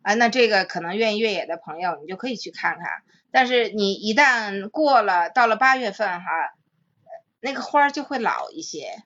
[0.02, 2.86] 啊，那这个可能愿意越野的朋友，你就可以去看看。
[3.30, 6.26] 但是你一旦过了，到了八月份哈，
[7.42, 9.04] 那个花就会老一些，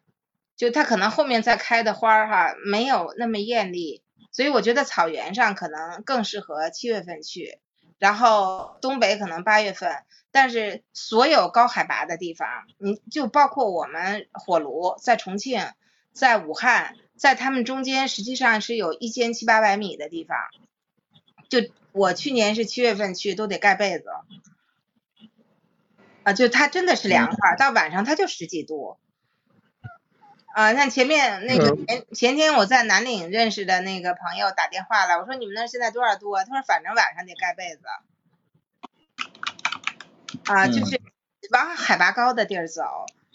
[0.56, 7.60] 就它可能后面再开的花哈没有那么艳丽，所以我觉得草原上可能更适合七月份去，
[8.00, 15.67] 然后东北可能八月份，但是所有高海拔的地方，你就包括我们火炉在重庆，
[16.13, 20.38] 在武汉，在他们中间实际上是有一千七八百米的地方。
[21.50, 21.60] 就
[21.91, 24.06] 我去年是七月份去，都得盖被子，
[26.24, 28.98] 啊，就它真的是凉快，到晚上它就十几度。
[30.53, 36.43] 啊，像前面那个前前天我在南岭认识的那个朋友打电话了，我说你们那儿现在多少度啊？
[36.43, 37.81] 他说反正晚上得盖被子。
[40.45, 40.99] 啊，就是
[41.51, 42.83] 往海拔高的地儿走，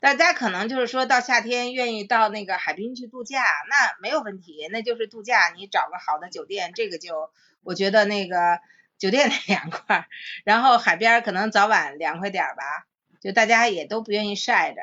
[0.01, 7.31] 大家可能就是说到夏天愿意到那个海滨去度假，那没有问题，那就是度假，你找个好的酒店，这个就
[7.63, 8.61] 我觉得那个
[8.99, 10.07] 酒店得凉快，
[10.45, 12.87] 然后海边儿可能早晚凉快点儿吧，
[13.21, 14.81] 就大家也都不愿意晒着。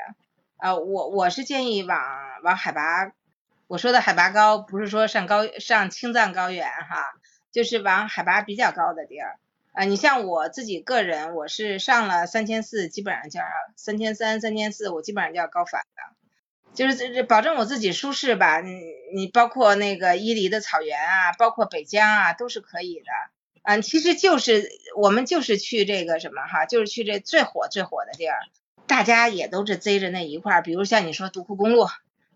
[0.57, 1.99] 啊，我我是建议往
[2.43, 3.11] 往海拔，
[3.67, 7.13] 我说的海拔高不是说上高上青藏高原哈，
[7.51, 9.39] 就是往海拔比较高的地儿。
[9.73, 16.15] 啊，你像我自己个人，我是上了三千四，基本上就要三千三、三千四，我基本上就要高反了，
[16.75, 18.61] 就是这这保证我自己舒适吧。
[18.61, 18.79] 你
[19.15, 23.05] 你包括那个伊犁的草原啊，包括北疆啊，都是可以的。
[23.63, 28.37] 嗯，其实就是我们就是去这个什么哈，就是去这最火最火的地儿，
[28.87, 31.87] 大家也都是追着那一块儿，比如像你说独库公路，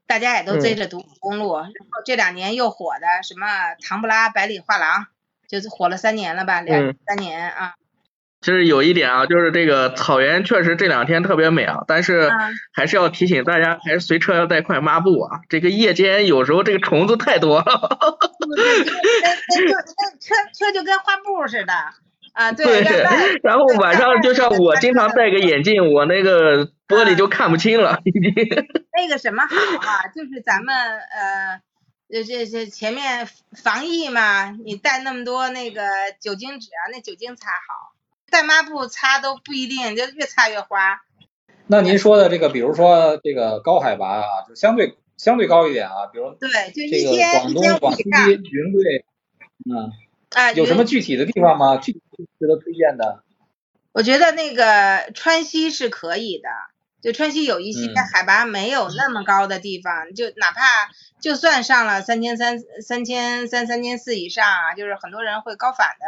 [0.05, 3.47] 大家也都追着独库公路，然后这两年又火的什么
[3.83, 5.07] 唐布拉百里画廊。
[5.49, 7.75] 就是火了三年了吧，两、嗯三年啊。
[8.41, 15.39] 就是有一点啊，就是这个草原确实这两天特别美啊，但是啊还是要提醒大家，还是随车要带块抹布啊。
[15.47, 17.63] 这个夜间有时候这个虫子太多了。
[17.63, 19.71] 那那
[20.19, 21.73] 车车就跟花布似的
[22.37, 22.83] 啊，对。
[22.83, 23.03] 对，
[23.43, 28.33] 然后晚上就像我经常戴个眼镜，我那个玻璃就看不清了，已经。
[28.95, 31.61] 那个什么好啊、就是咱们呃。
[32.09, 35.81] 这这这前面防疫嘛，你带那么多那个
[36.21, 37.91] 酒精纸啊，那酒精擦好，
[38.31, 41.01] 带抹布擦都不一定，就越擦越花。
[41.67, 49.05] 那您说的这个，比如说这个高海拔啊，就相对相对高一点啊，比如对，就这个一千广东、一千五广西、以上云贵，
[49.69, 49.91] 嗯，
[50.29, 50.53] 啊。
[50.53, 51.75] 有什么具体的地方吗？
[51.75, 53.23] 具体值得推荐的？
[53.91, 56.49] 我觉得那个川西是可以的，
[57.01, 60.61] 就川西有一些嗯海拔没有那么高的地方，就哪怕
[61.19, 66.05] 就算上了三千三、三千三、三千四以上啊，就是很多人会高反的，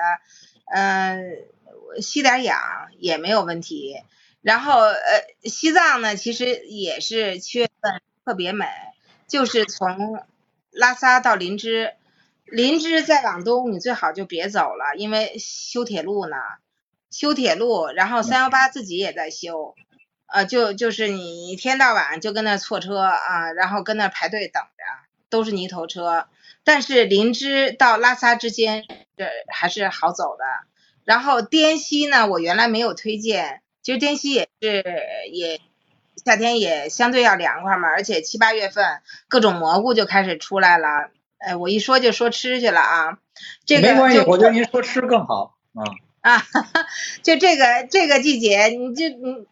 [0.71, 2.59] 嗯、吸点氧
[2.97, 4.03] 也没有问题。
[4.41, 8.67] 然后呃，西藏呢，其实也是七月份特别美，
[9.27, 10.23] 就是从
[10.71, 11.93] 拉萨到林芝，
[12.51, 16.35] 林芝再往东你最好就别走了，因为修铁路呢。
[17.11, 19.73] 修铁路，然后三幺八自己也在修，
[20.27, 24.83] 呃，就就是你一天到晚就跟那错车啊，然后跟那排队等着，
[25.27, 26.27] 都是泥头车。
[26.63, 28.85] 但是林芝到拉萨之间，
[29.17, 30.43] 这还是好走的。
[31.03, 34.83] 然后滇西呢，我原来没有推荐，其实滇西也是
[35.31, 35.59] 也
[36.23, 41.09] 夏天也相对要凉快嘛，而且七八月份各种蘑菇就开始出来了。
[41.39, 43.17] 哎，我一说就说吃去了啊，
[43.65, 45.83] 这个没关系，就我觉得您说吃更好啊。
[46.21, 46.43] 啊，
[47.23, 49.47] 就这个这个季节，你就你，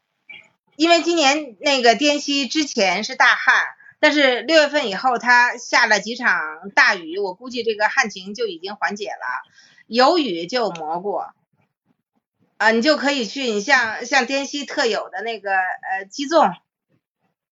[0.76, 3.64] 因为今年那个滇西之前是大旱，
[4.02, 9.50] 但是六月份以后它下了几场大雨，我估计这个旱情就已经缓解了。
[9.88, 11.22] 有雨就有蘑菇，
[12.58, 16.54] 啊，你就可以去，你像像滇西特有的那个呃鸡枞，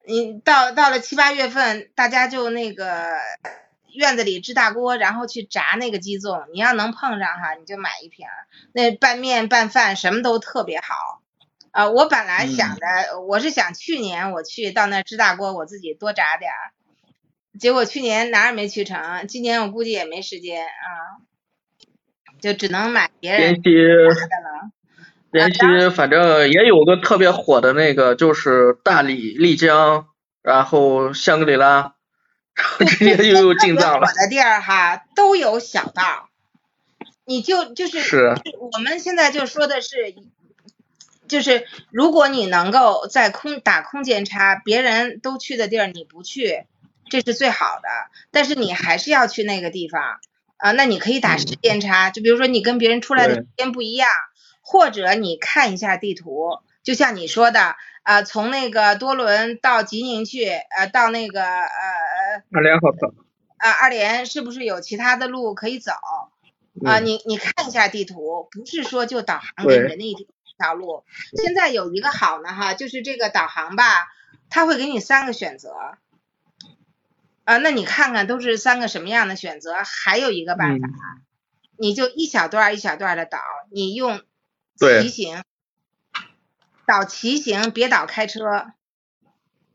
[0.06, 3.14] 你到到了七八月份，大家就那个
[3.96, 10.86] 院子里支大锅，然后去炸那个鸡枞，你要能碰上哈，你就买一瓶儿，那拌面拌饭什么都特别好。
[11.72, 12.86] 啊，我本来想着，
[13.28, 16.72] 我是想去年我去到那支大锅，我自己多炸点儿，
[17.60, 21.20] 结果去年哪儿也没去成，今年我估计也没时间啊，
[22.40, 23.72] 就只能买别人炸的
[24.42, 24.72] 了。
[25.34, 30.08] 滇西反正也有个特别火的那个，就是大理、丽江，
[30.42, 31.95] 然后香格里拉，
[32.88, 34.22] 直接就又进藏了我。
[34.22, 36.30] 的地儿哈都有小道，
[37.26, 40.16] 你就就是是我们现在就说的是，
[41.28, 46.64] 就是如果你能够在空打空间差，别人都去的地儿你不去，
[47.10, 47.90] 这是最好的。
[48.32, 50.02] 但是你还是要去那个地方
[50.58, 54.10] 啊，那你可以打时间差，就比如说你跟别人出来的时间不一样，
[54.62, 57.76] 或者你看一下地图，就像你说的。
[58.06, 62.05] 啊，从那个多伦到吉宁去，呃，到那个呃呃
[62.56, 63.14] 二连好走。
[63.58, 65.92] 啊，二连是不是有其他的路可以走？
[66.86, 71.04] 啊，嗯你你看一下地图，不是说就导航给你的那一条路。
[71.36, 74.08] 现在有一个好呢哈，就是这个导航吧，
[74.50, 75.74] 它会给你三个选择。
[77.44, 79.76] 啊，那你看看都是三个什么样的选择？
[79.84, 80.88] 还有一个办法，
[81.78, 83.40] 你就一小段儿一小段的导，
[83.70, 84.22] 你用
[84.78, 85.44] 骑行
[86.86, 88.72] 导骑行，别导开车。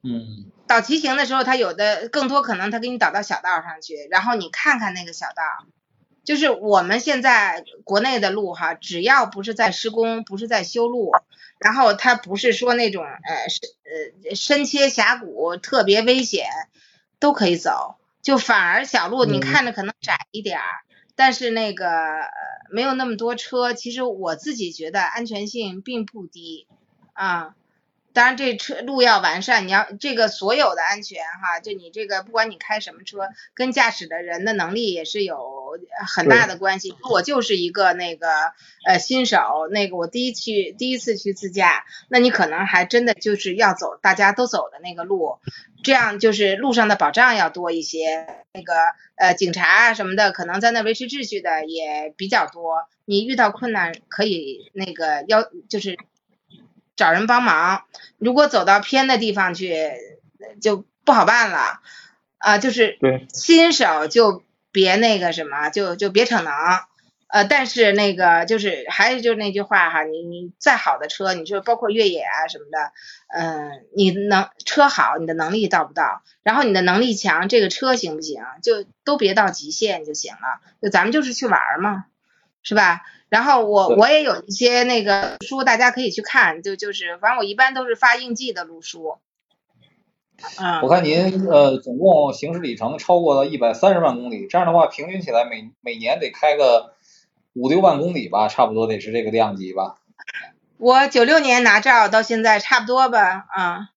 [0.03, 5.43] 嗯，导骑行的时候，他有的更多可能他给你导到小道上去，然后你看看那个小道，
[6.23, 11.11] 就是我们现在国内的路哈，只要不是在施工，不是在修路，
[11.59, 13.69] 然后它不是说那种呃深
[14.29, 16.47] 呃深切峡谷特别危险，
[17.19, 20.85] 都可以走，就反而小路你嗯看着可能窄一点儿，
[21.17, 22.31] 但是那个呃
[22.71, 26.69] 没有那么多车，其实我自己觉得安全性并不低
[27.13, 27.57] 啊。
[28.13, 36.95] 当然，这车路要完善，你要这个所有的安全哈，就你这个不管你开什么车，跟驾驶的人的能力也是有很大的关系。
[37.11, 38.29] 我就是一个那个
[38.87, 45.39] 呃新手，那个我第一去第一次去自驾，那你可能还真的就是要走大家都走的那个路，
[45.83, 48.27] 这样就是路上的保障要多一些。
[48.53, 48.75] 那个
[49.15, 52.79] 呃警察啊什么的，可能在那维持秩序的也比较多。
[53.05, 55.97] 你遇到困难可以那个要就是
[57.01, 57.85] 找人帮忙。
[58.19, 59.91] 如果走到偏的地方去，
[60.61, 61.81] 就不好办了。
[62.37, 62.99] 啊、就是
[63.33, 66.53] 新手就别那个什么，就就别逞能。
[67.27, 72.93] 呃，但是那个就是还是就是那句话哈，你你再好的车，你就包括越野啊什么的，
[73.29, 76.23] 嗯、你能车好，你的能力到不到？
[76.43, 78.43] 然后你的能力强，这个车行不行？
[78.63, 80.61] 就都别到极限就行了。
[80.83, 82.05] 就咱们就是去玩儿嘛，
[82.63, 83.01] 是吧？
[83.31, 89.17] 然后我我也有一些那个书，大家可以去看，就就是反正我一般都是发应季的路书。
[90.59, 96.95] 嗯我，看您呃总共行驶里程超过了一百三十万公里，这样的话平均起来每每年得开个
[97.53, 99.97] 五六万公里吧，差不多得是这个量级吧。
[100.79, 103.91] 我九六年拿照到现在差不多吧，啊，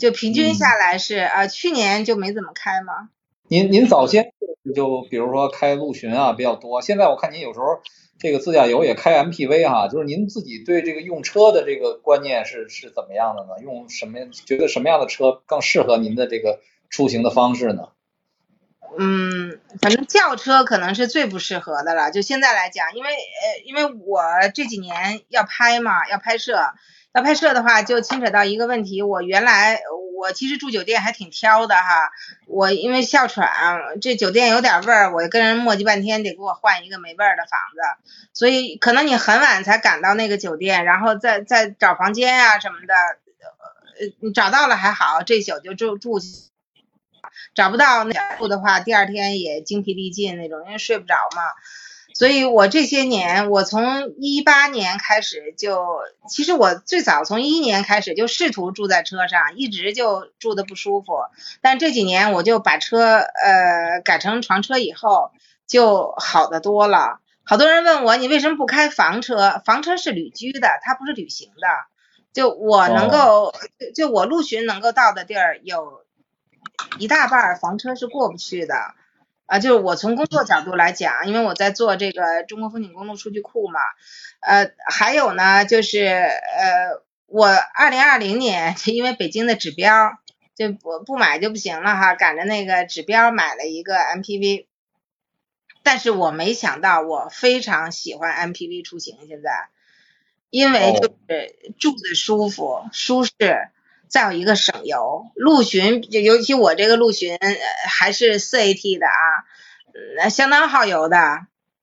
[0.00, 3.10] 就平均下来是啊，去年就没怎么开嘛。
[3.48, 4.32] 您您早先
[4.74, 7.82] 就比如说开陆巡啊比较多，现在我看您有时候
[8.18, 13.62] 这个自驾游也开 MPV 哈，就是您自己对这个用车的这个观念是是怎么样的呢？
[13.62, 17.88] 用什么觉得什么样的车更适合您的这个出行的方式呢？
[18.96, 22.12] 嗯，反正轿车可能是最不适合的了。
[22.12, 24.22] 就现在来讲，因为呃，因为我
[24.54, 26.54] 这几年要拍嘛，要拍摄，
[27.14, 29.00] 要拍摄的话，就牵扯到一个问题。
[29.00, 29.80] 我原来
[30.16, 32.10] 我其实住酒店还挺挑的哈，
[32.48, 33.48] 我因为哮喘，
[34.02, 38.10] 这酒店有点味儿，我跟人磨叽半天，得给我换一个没味儿的房子。
[38.32, 42.94] 所以可能你很晚才赶到那个酒店，然后再再找房间啊什么的，
[44.00, 46.18] 呃，你找到了还好，这宿就住住
[47.54, 51.42] 找不到那住的话，第二天也精疲力尽那种，因为睡不着嘛。
[52.14, 55.84] 所以我这些年，我从一八年开始就，
[56.28, 61.12] 其实我最早从一一年开始就试图住在车上，一直就住的不舒服。
[61.60, 65.32] 但这几年我就把车呃改成床车以后，
[65.66, 67.18] 就好得多了。
[67.42, 69.60] 好多人问我，你为什么不开房车？
[69.64, 71.66] 房车是旅居的，它不是旅行的。
[72.32, 76.04] 就我能够，就就我陆巡能够到的地儿，有
[77.00, 78.94] 一大半儿房车是过不去的。
[79.46, 83.80] 啊，就是我从工作角度来讲，因为我在做这个中国风景公路数据库嘛。
[84.40, 90.12] 呃，还有呢，就是呃，我二零二零年 因为北京的指标
[90.54, 94.66] 就不不买就不行了哈，赶着那个指标买了一个 MPV。
[95.82, 99.68] 但是我没想到，我非常喜欢 MPV 出行，现在，
[100.48, 103.32] 因为就是住的舒服、舒适，
[104.08, 105.26] 再有一个省油。
[105.34, 107.38] 陆巡就尤其我这个陆巡
[107.88, 109.44] 还是四 AT 的啊，
[110.16, 111.18] 那相当耗油的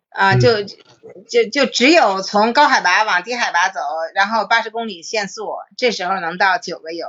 [0.09, 3.79] 啊，就就就只有从高海拔往低海拔走，
[4.13, 5.47] 然后八十公里限速，
[5.77, 7.07] 这时候能到九个油。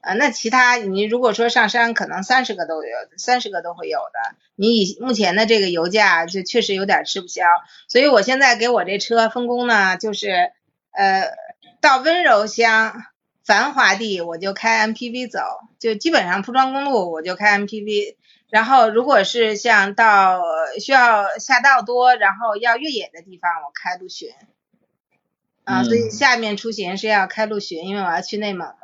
[0.00, 4.36] 啊，那其他你如果说上山，可能三十个都有，三十个都会有的。
[4.54, 7.42] 你以目前的这个油价，就确实有点吃不消。
[7.88, 10.52] 所以我现在给我这车分工呢，就是
[10.92, 11.32] 呃，
[11.80, 13.02] 到温柔乡、
[13.48, 15.40] 繁华地我就开 MPV 走，
[15.78, 18.16] 就基本上铺装公路我就开 MPV。
[18.50, 20.42] 然后如果是像到
[20.78, 24.28] 需要下道多，然后要越野的地方，我开陆巡。
[25.64, 28.76] 啊，所以下面出行是要开陆巡，因为我要去内蒙嘛。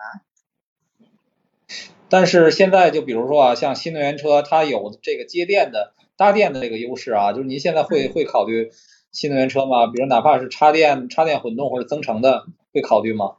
[2.09, 8.71] 但是现在就比如说啊，像新能源车，它有这个接电的搭电的这个优势啊，就是您现在会会考虑
[9.13, 9.89] 新能源车吗？
[9.89, 13.33] 比如哪怕是插电、插电混动或者增程的，会考虑吗？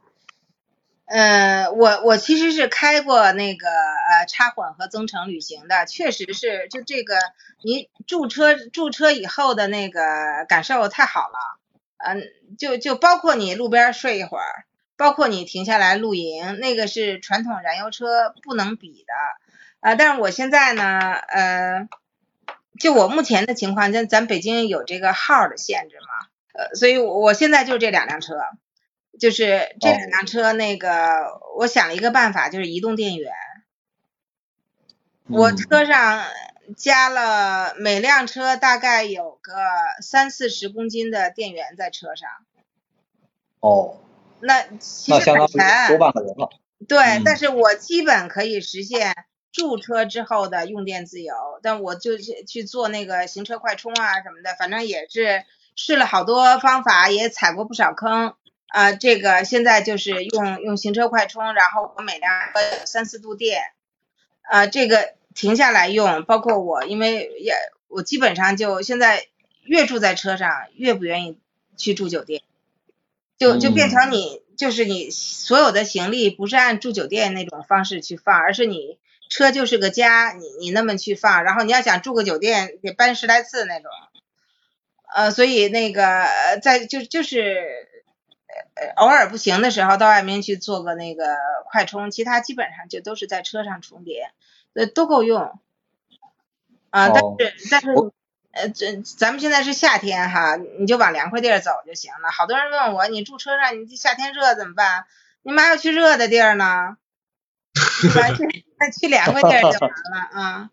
[1.06, 7.16] 呃，我我其实是开过那个呃插混和增程旅行的，确实是就这个
[7.64, 11.58] 你驻车驻车以后的那个感受太好了，
[11.98, 12.22] 嗯，
[12.58, 14.66] 就就包括你路边睡一会儿。
[14.98, 19.12] 包括你停下来露营，那个是传统燃油车不能比的
[19.80, 19.94] 啊。
[19.94, 21.86] 但是我现在呢，呃，
[22.80, 28.36] 就我目前的情况，咱咱北京有这个号的限制嘛，呃，所以我现在就这两辆车，
[29.18, 33.32] 就是这两辆车，那个我想了一个办法，就是移动电源，
[35.28, 36.24] 我车上
[36.76, 39.52] 加了每辆车大概有个
[40.02, 42.28] 三四十公斤的电源在车上。
[43.60, 43.96] 哦。
[44.38, 46.50] 那其实很难，多半个人了。
[46.86, 49.14] 对，但是我基本可以实现
[49.50, 51.34] 驻车之后的用电自由。
[51.62, 55.42] 但我就去去做那个行车快充啊什么的，反正也是
[55.74, 58.34] 试了好多方法，也踩过不少坑
[58.76, 58.92] 啊。
[58.92, 63.62] 这个现在就是用用行车快充，然后我每辆车三四度电
[64.42, 66.24] 啊，这个停下来用。
[66.24, 67.54] 包括我，因为也
[67.88, 69.26] 我基本上就现在
[69.62, 71.38] 越住在车上，越不愿意
[71.76, 72.42] 去住酒店。
[73.38, 78.98] 就就变成你，就是你所有的行李不是按住酒店那种方式去放，而是你
[79.28, 83.90] 车就是个家，你你那么去放，然后你要想住个酒店得搬十来次那种，
[85.14, 86.26] 呃，所以那个
[86.62, 87.86] 在就就是
[88.96, 91.24] 偶尔不行的时候到外面去做个那个
[91.70, 94.32] 快充，其他基本上就都是在车上充电，
[94.74, 95.58] 呃都够用，
[96.90, 97.88] 啊，但是但是。
[98.52, 102.30] 呃，这咱们现在是夏天哈，你就往凉快地儿走就行了。
[102.30, 105.04] 好多人问我，你住车上，你夏天热怎么办？
[105.42, 106.96] 你妈要去热的地儿呢？
[108.14, 108.64] 咱去
[108.98, 110.70] 去凉快地儿就完了啊。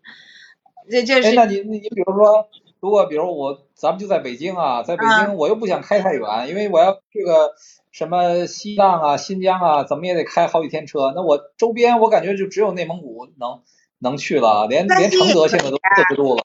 [0.90, 1.28] 这就是。
[1.28, 2.48] 哎，那你你比如说，
[2.80, 7.54] 如果比如我，咱们就在北京啊，在北京我又不想开太远，因为我要这个
[7.94, 11.12] 什么西藏啊、新疆啊，怎么也得开好几天车。
[11.14, 13.62] 那我周边我感觉就只有内蒙古能
[14.00, 16.44] 能去了，连连承德现在都坐不住了。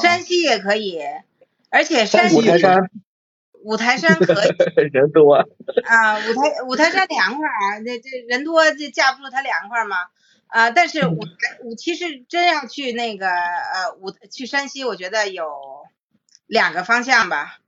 [0.00, 0.98] 山西也可以，
[1.68, 2.90] 而且山西五台山，
[3.62, 5.44] 五台山可以 人多啊，
[6.16, 9.96] 五台五台山凉快啊，这这人多这架不住它凉快嘛
[10.46, 10.70] 啊！
[10.70, 15.46] 但是 五台五其实真要去那个呃五去山西，我觉得有
[16.46, 17.58] 两个方向吧。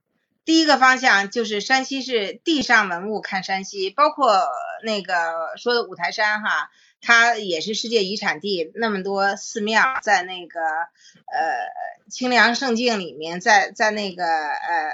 [0.45, 4.47] 第一个方向就是山西是地上文物看山西，包括
[4.83, 5.13] 那个
[5.57, 6.69] 说的五台山哈。
[7.05, 14.89] 它也是世界遗产地，那么多寺庙在那个呃清凉圣境里面，在在那个呃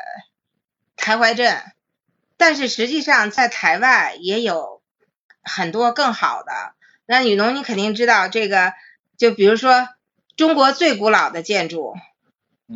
[0.95, 1.55] 台怀镇，
[2.35, 4.81] 但是实际上在台外也有
[5.43, 6.51] 很多更好的。
[7.05, 8.73] 那雨农，你肯定知道这个，
[9.15, 9.87] 就比如说
[10.35, 11.93] 中国最古老的建筑，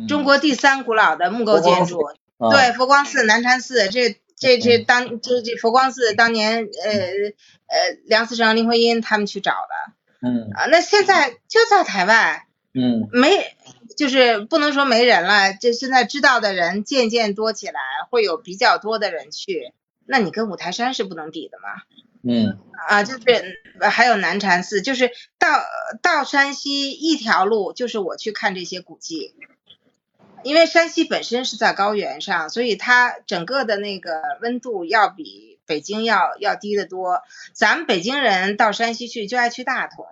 [0.06, 1.98] 中国第三古老的木构建筑，
[2.38, 4.20] 对，佛光寺、南禅寺这。
[4.36, 10.50] 这这当这这佛光寺当年呃呃梁思成林徽因他们去找的，嗯。
[10.52, 12.42] 啊那现在就在台湾，
[12.74, 13.08] 嗯。
[13.12, 13.56] 没
[13.96, 17.80] 就是不能说没人了，就现在知道的人渐渐多起来，
[18.10, 19.72] 会有比较多的人去，
[20.04, 21.82] 那你跟五台山是不能比的嘛，
[22.28, 22.58] 嗯。
[22.88, 23.20] 啊就是
[23.88, 25.62] 还有南禅寺，就是到
[26.02, 29.36] 到山西一条路就是我去看这些古迹。
[30.44, 37.22] 因为山西本身是在高原上，所以它整个的那个温度要比北京要要低得多。
[37.52, 40.06] 咱们北京人到山西去就爱去大同，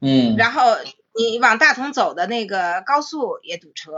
[0.00, 0.76] 嗯，然后
[1.14, 3.92] 你往大同走的那个高速也堵车，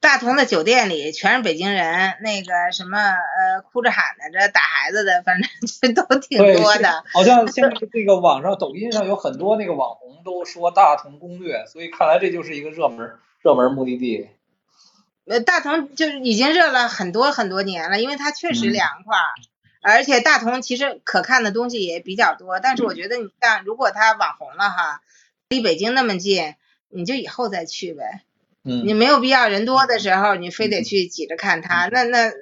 [0.00, 7.02] 大同的酒店里全是北京人，那个什么呃哭着喊的这打孩子的，反正 这都挺多的。
[7.12, 14.28] 好像 现在这个网上、抖音上有很多那个网红都说大同攻略，所以看来这就是一个热门热门目的地。
[15.26, 19.16] 呃，大同就是已经热了很多很多年了，因为它确实嗯凉快，
[19.80, 22.60] 而且大同其实可看的东西也比较多。
[22.60, 25.00] 但是我觉得你像如果它网红了哈，
[25.48, 26.54] 离北京那么近，
[26.88, 28.22] 你就以后再去呗。
[28.66, 31.86] 嗯你没有必要人多的时候，你非得去挤着看它。
[31.88, 32.32] 那那那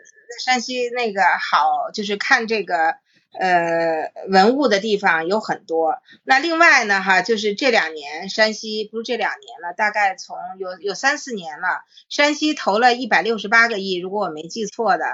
[0.45, 2.95] 山西那个好，就是看这个
[3.33, 5.99] 呃文物的地方有很多。
[6.25, 15.05] 那另外呢哈，就是这两年山西不是这两年了，大概从有有三四年了，山西投了一百六十八个亿，如果我没记错的。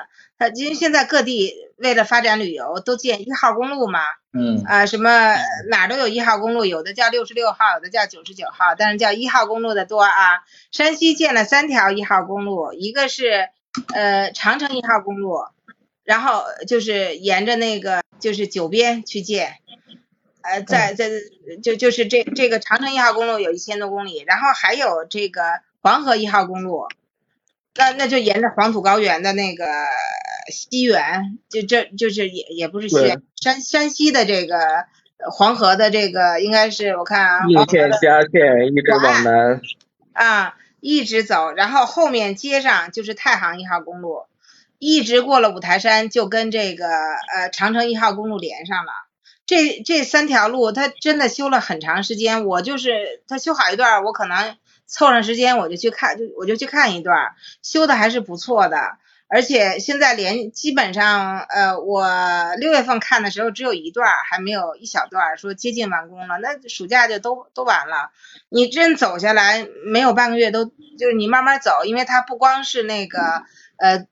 [0.41, 3.99] 它因为现在各地为了发展旅游都建一号公路嘛，
[4.33, 5.35] 嗯啊，什么
[5.69, 10.45] 哪儿都有一号公路，有的叫六十六号，有的叫九十九号，但是叫一号公路的多啊。
[10.71, 13.49] 山西建了三条一号公路，一个是
[13.93, 15.41] 呃长城一号公路，
[16.09, 19.57] 然后就是沿着那个就是九边去建，
[20.41, 21.11] 呃，在在
[21.63, 25.43] 就就是这这个长城一号公路有一千多公里，然后还有这个
[25.83, 26.89] 黄河一号公路，
[27.75, 29.67] 那那就沿着黄土高原的那个
[30.51, 34.57] 西缘，就这就是也也不是西缘，山山西的这个
[35.19, 39.61] 呃黄河的这个应该是我看啊，黄河的嘉县一直往南。
[40.15, 44.23] 啊一直走，然后后面接上就是太行一号公路，
[44.79, 48.93] 一直过了五台山就跟这个呃长城一号公路连上了。
[49.47, 54.57] 这这三条路它真的修了很长时间，我就是它修好一段，我可能
[54.87, 58.99] 凑上时间我就去看，就我就去看一段，修的还是不错的。
[59.31, 62.09] 而且现在连基本上，呃，我
[62.57, 66.39] 六月份看的时候只有一段，还没有一小段，说接近完工了。
[66.39, 68.11] 那暑假就都都完了。
[68.49, 73.21] 你真走下来，没有半个月都就是你慢慢走，因为它不光是那个
[73.77, 74.07] 呃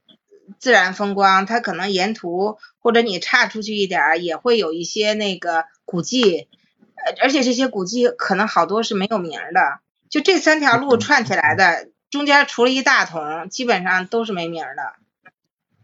[0.58, 6.48] 自然风光，它可能沿途或者你岔出去一点儿，也会有一些那个古迹，
[6.94, 9.80] 呃，而且这些古迹可能好多是没有名儿的。
[10.08, 14.82] 就这三条路串起来的，中间除了一大同，基本上都是没名儿的。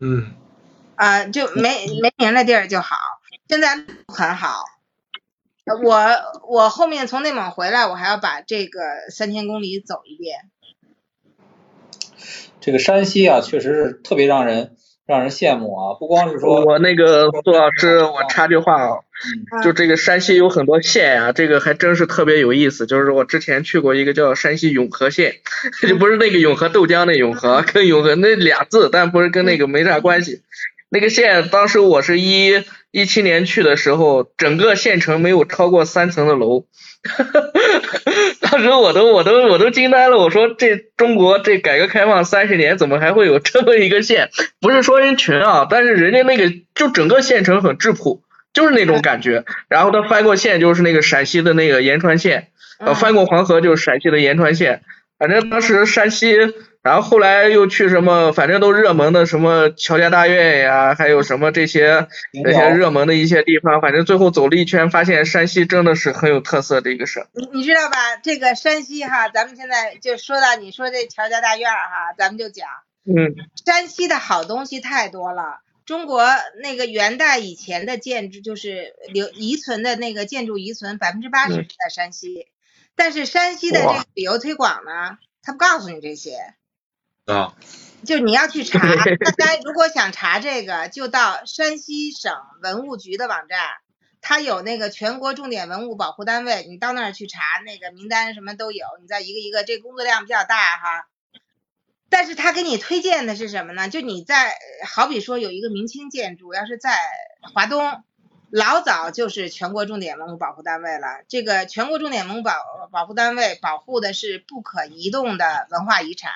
[0.01, 0.33] 嗯，
[0.95, 2.97] 啊、就没没名的地儿就好，
[3.49, 4.64] 现在很好。
[5.64, 6.09] 呃我
[6.49, 10.51] 我后面从内蒙回来，我还要把这个三千公里走一遍。
[12.62, 14.70] 这个山西啊，确实是特别让人
[15.06, 18.88] 让人羡慕啊，不光是说，我那个杜老师，我插句话啊，
[19.58, 22.86] 嗯就这个山西有很多县啊、这个还真是特别有意思。
[22.86, 25.34] 就是我之前去过一个叫山西永和县，
[25.86, 30.42] 就不是那个永和豆浆的永和，跟永和那俩字，但不是跟那个没啥关系。
[30.88, 36.66] 那个县当时我是一一七年去的时候，整个县城没有超过三层的楼。
[38.53, 44.28] 当时我都我都我都惊呆了，我说这中国这改革开放三十年，怎么还会有这么一个县？
[44.61, 48.20] 不是说人群啊，但是人家那个就整个县城很质朴，
[48.53, 49.46] 就是那种感觉。
[49.68, 52.48] 然后他翻过县就是那个陕西的那个延川县，
[52.78, 54.82] 呃，翻过黄河就是陕西的延川县。
[55.18, 56.36] 反正当时山西，
[56.83, 67.24] 然后后来又去什么，反正都热门的什么乔家大院呀，还有什么这些民谣这些热门的一些地方，反正最后走了一圈，发现山西真的是很有特色的一个省。
[67.35, 68.16] 你你知道吧？
[68.16, 72.66] 这个山西哈，咱们现在就说到你说这乔家大院儿哈，咱们就讲
[73.05, 73.30] 嗯，
[73.64, 75.61] 山西的好东西太多了。
[75.87, 76.24] 中国
[76.62, 82.49] 那个元代以前的建筑，就是留遗存的那个建筑遗存，百分之八十嗯是在山西。
[82.97, 86.33] 但是山西的这个旅游推广呢，他不告诉你这些。
[87.33, 87.55] 啊，
[88.05, 88.78] 就你要去查，
[89.37, 93.59] 大家如果想查这个，就到山西省文物局的网站，
[94.20, 101.09] 它有那个全国重点文物保护单位，你到那儿去查，那个名单什么都有，你再一个一个，这工作量比较大哈。
[102.09, 103.89] 但是他给你推荐的是什么呢？
[103.89, 104.55] 就你在
[104.85, 106.99] 好比说有一个明清建筑，要是在
[107.55, 108.05] 华东，
[108.51, 111.22] 老早就是全国重点文物保护单位了。
[111.28, 112.53] 这个全国重点文物保
[112.91, 116.30] 保护单位保护的是不可移动的文化遗产，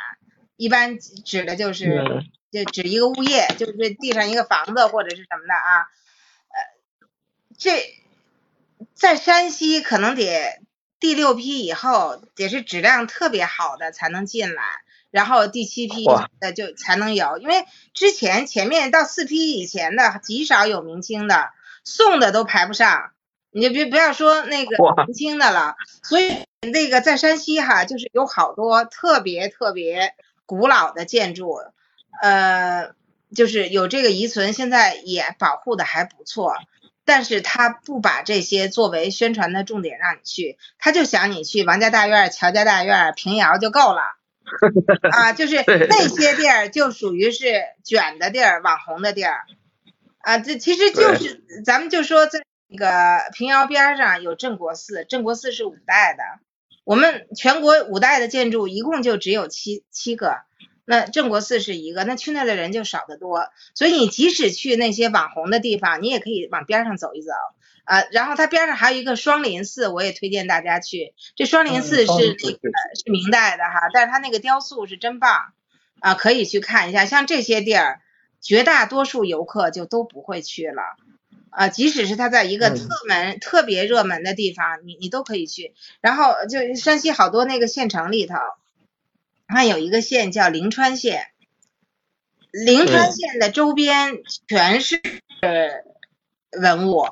[0.57, 5.87] 一般指的就是嗯就指一个物业，就是这地上一个房子或者是什么的啊。
[6.49, 7.09] 呃，
[7.59, 7.95] 这
[8.95, 10.61] 在山西可能得
[10.99, 14.63] 第六批以后，得是质量特别好的才能进来，
[15.11, 16.07] 然后第七批
[16.41, 21.51] 的就才能有，因为之前前面到四批以前的极少有明清的，
[21.85, 23.13] 送的都排不上，
[23.51, 30.15] 你就别不要说那个哇明清的了，所以那个在山西哈，就是有好多特别特别
[30.47, 31.59] 古老的建筑，
[32.23, 32.95] 呃，
[33.35, 36.55] 就是有这个遗存，现在也保护的还不错。
[37.05, 44.03] 但是他不把这些作为宣传的重点让你去，他就想你去王家大院、乔家大院、平遥就够了。
[45.13, 49.45] 啊，就是那些地儿就属于是卷的地儿、网红的地儿。
[50.19, 56.23] 啊，这其实就是咱们就说在那个平遥边上有镇国寺，镇国寺是五代的。
[56.87, 60.37] 我们全国五代的建筑一共就只有七七个。
[60.85, 67.33] 那镇国寺是一个，那去那的人就少得多，所以你即使去那些网红的地方，你也可以往边上走一走
[67.87, 68.05] 啊。
[68.13, 71.13] 然后它边上还有一个双林寺，我也推荐大家去。
[71.35, 75.53] 这双林寺是那个是明代的哈，但是它那个雕塑是真棒
[75.99, 77.05] 啊，可以去看一下。
[77.05, 78.01] 像这些地儿，
[78.41, 80.83] 绝大多数游客就都不会去了
[81.51, 85.75] 啊，即使是它在一个特门特别热门的地方，你你都可以去。
[86.01, 88.35] 然后就山西好多那个县城里头。
[89.49, 91.29] 它有一个县叫灵川县，
[92.51, 94.19] 灵川县的周边
[94.49, 95.01] 全是
[96.51, 97.07] 文物。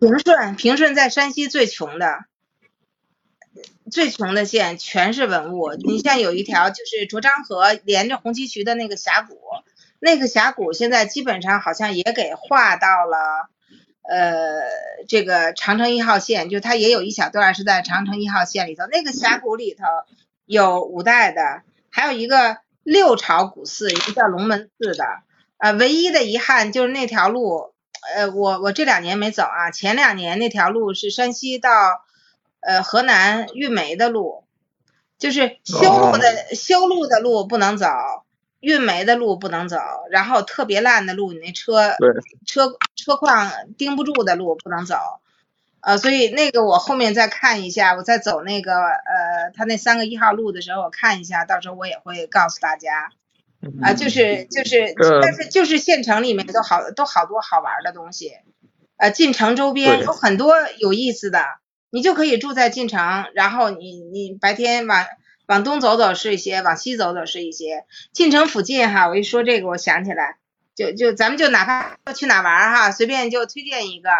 [0.00, 2.24] 平顺，平顺在山西最穷的，
[3.92, 5.74] 最穷的县全是文物。
[5.74, 9.38] 你像有一条就是卓漳河连着红旗渠的那个峡谷，
[10.00, 13.48] 那个峡谷现在基本上好像也给划到了
[14.02, 14.60] 呃
[15.06, 19.84] 这个长城一号线，就它也有一小段是在长城一号线里头，那个峡谷里头。
[20.46, 25.04] 有五代的，还有一个六朝古寺，一个叫龙门寺的。
[25.58, 27.72] 呃，唯一的遗憾就是那条路，
[28.16, 31.70] 呃，我我这两年没走啊，前两年那条路是山西到
[32.58, 34.42] 呃河南玉梅的路，
[35.20, 37.86] 就是修路的修路的路不能走，
[38.60, 39.78] 运煤的路不能走，
[40.10, 41.96] 然后特别烂的路，你那车
[42.46, 44.96] 车车况盯不住的路不能走。
[45.80, 53.12] 呃，所以那个我后面再看一下，我再走那个呃，他那三个一号路的时候，我看一下，到时候我也会告诉大家。
[53.82, 58.32] 啊，就是就是，但是就是县城里面都好都好多好玩的东西，
[58.96, 61.44] 呃，进城周边有很多有意思的，
[61.90, 65.04] 你就可以住在进城，然后你你白天往
[65.50, 67.84] 往东走走是一些，往西走走是一些。
[68.12, 70.36] 进城附近哈，我一说这个，我想起来，
[70.76, 74.10] 就就咱们就哪怕去哪玩哈，随便就推荐一个。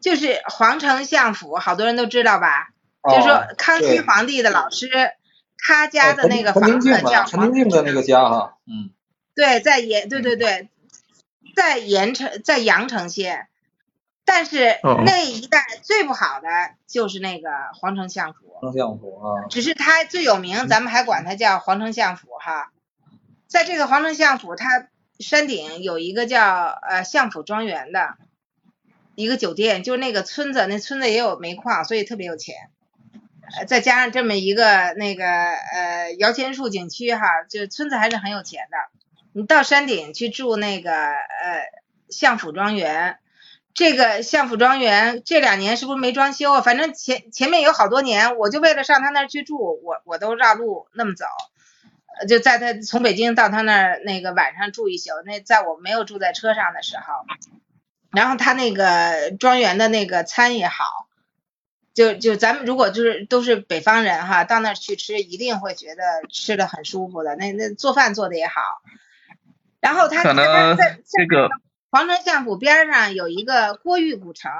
[0.00, 2.70] 就是皇城相府，好多人都知道吧？
[3.10, 4.88] 就是说康熙皇帝的老师，
[5.58, 8.88] 他家的那个房子叫陈廷敬的那个家哈，嗯，
[9.34, 10.70] 对，在盐，对对对，
[11.54, 13.48] 在盐城，在阳城县，
[14.24, 16.48] 但是那一带最不好的
[16.86, 18.54] 就是那个皇城相府。
[18.60, 19.46] 皇城相府啊。
[19.50, 22.72] 只是它最有名，咱们还管它叫皇城相府哈。
[23.46, 28.14] 在这个皇城相府，它山顶有一个叫呃相府庄园的。
[29.16, 32.56] 一个酒店，就是那个村子，那村子也有煤矿，所以特别有钱。
[33.68, 38.76] 再加上这么一个那个呃摇钱树景区哈，就村子还是很有钱的。
[39.32, 41.14] 你到山顶去住那个呃
[42.08, 43.18] 相府庄园，
[43.74, 46.60] 这个相府庄园这两年是不是没装修啊？
[46.60, 51.26] 反正前前面有好多年，我就为了上他那儿去住，我我都绕路那么走，
[52.28, 55.10] 就在他从北京到他那儿那个晚上住一宿。
[55.26, 57.02] 那在我没有住在车上的时候。
[58.12, 60.84] 然后他那个庄园的那个餐也好，
[61.94, 67.34] 就就咱们如果就是都是北方人哈，到那儿去吃一定会觉得吃的很舒服的。
[67.34, 68.60] 那那做饭做的也好。
[69.80, 71.50] 然后他可能这个
[71.94, 74.50] 皇城相府边上有一个郭峪古城，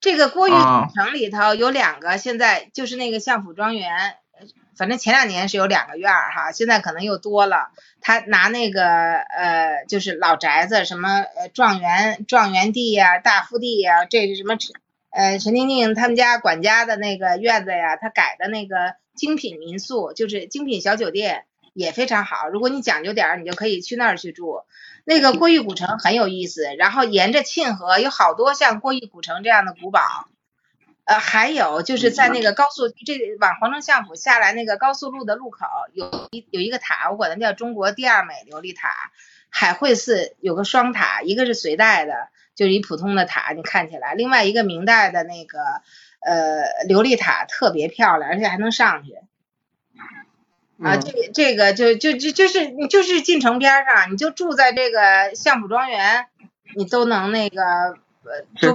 [0.00, 4.16] 这个郭峪古城里头有两个，现在就是那个相府庄园。
[4.76, 7.70] 反正前两年是有两个院儿哈，现在可能又多了。
[8.02, 8.84] 他拿那个
[9.14, 14.74] 呃，就是老宅子，什么呃状元状元地呀、大夫地呀，这是什么陈
[15.08, 22.50] 呃陈婷婷他们家管家的那个院子呀，他改的那个精品民宿，就是精品小酒店也非常好。
[22.50, 24.60] 如果你讲究点儿，你就可以去那儿去住。
[25.08, 30.00] 那个郭峪古城很有意思，然后沿着沁河有好多像郭峪古城这样的古堡。
[31.04, 38.90] 呃，还有就是在那个高速这往皇城相府下来那个高速路的路口，有一有一个塔，我管它叫中国第二美琉璃塔。
[39.48, 45.60] 海会寺有个双塔，一个是隋代的，就是一普通的塔，你看起来；另外一个明代的那个
[46.18, 49.12] 呃琉璃塔特别漂亮，而且还能上去。
[50.82, 56.26] 啊，这个这个就就就就是你就是进城边上，你就住在这个相府庄园，
[56.76, 57.56] 你都能那个。
[58.58, 58.74] 其实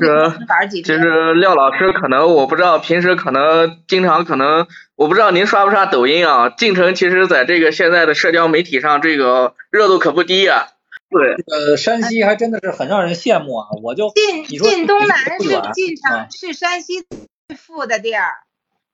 [0.81, 6.49] 其实廖老师可能我不知道，平时可能经常可能我不知道您刷不刷抖音啊？
[6.49, 10.69] 晋城其实在这个现在的社交媒体上，这个热度可不低啊。
[11.09, 13.67] 对，呃，山西还真的是很让人羡慕啊！
[13.83, 17.01] 我就晋晋东南是晋城，是山西
[17.49, 18.31] 最富的地儿，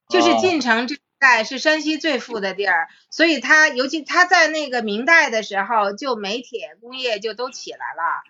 [0.09, 8.23] 就是晋城这代是山西最富的地儿，所以它尤其它在那个明代的时候，就煤铁工业就都起来了，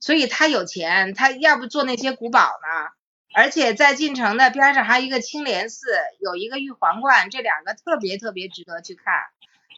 [0.00, 2.90] 所以他有钱，他要不做那些古堡呢？
[3.34, 5.86] 而且在晋城的边上还有一个青莲寺，
[6.20, 9.14] 有一个玉皇观，这两个特别特别值得去看。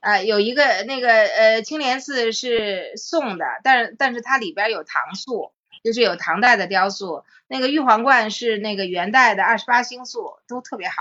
[0.01, 5.53] 啊，有一个那个呃青莲寺是宋的，但是但是它里边有唐塑，
[5.85, 7.25] 就是有唐代的雕塑。
[7.47, 10.97] 那个玉皇观是那个元代的二十八星宿，都特别好，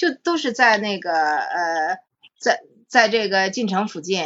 [0.00, 1.98] 就都是在那个呃
[2.38, 4.24] 在在这个晋城附近。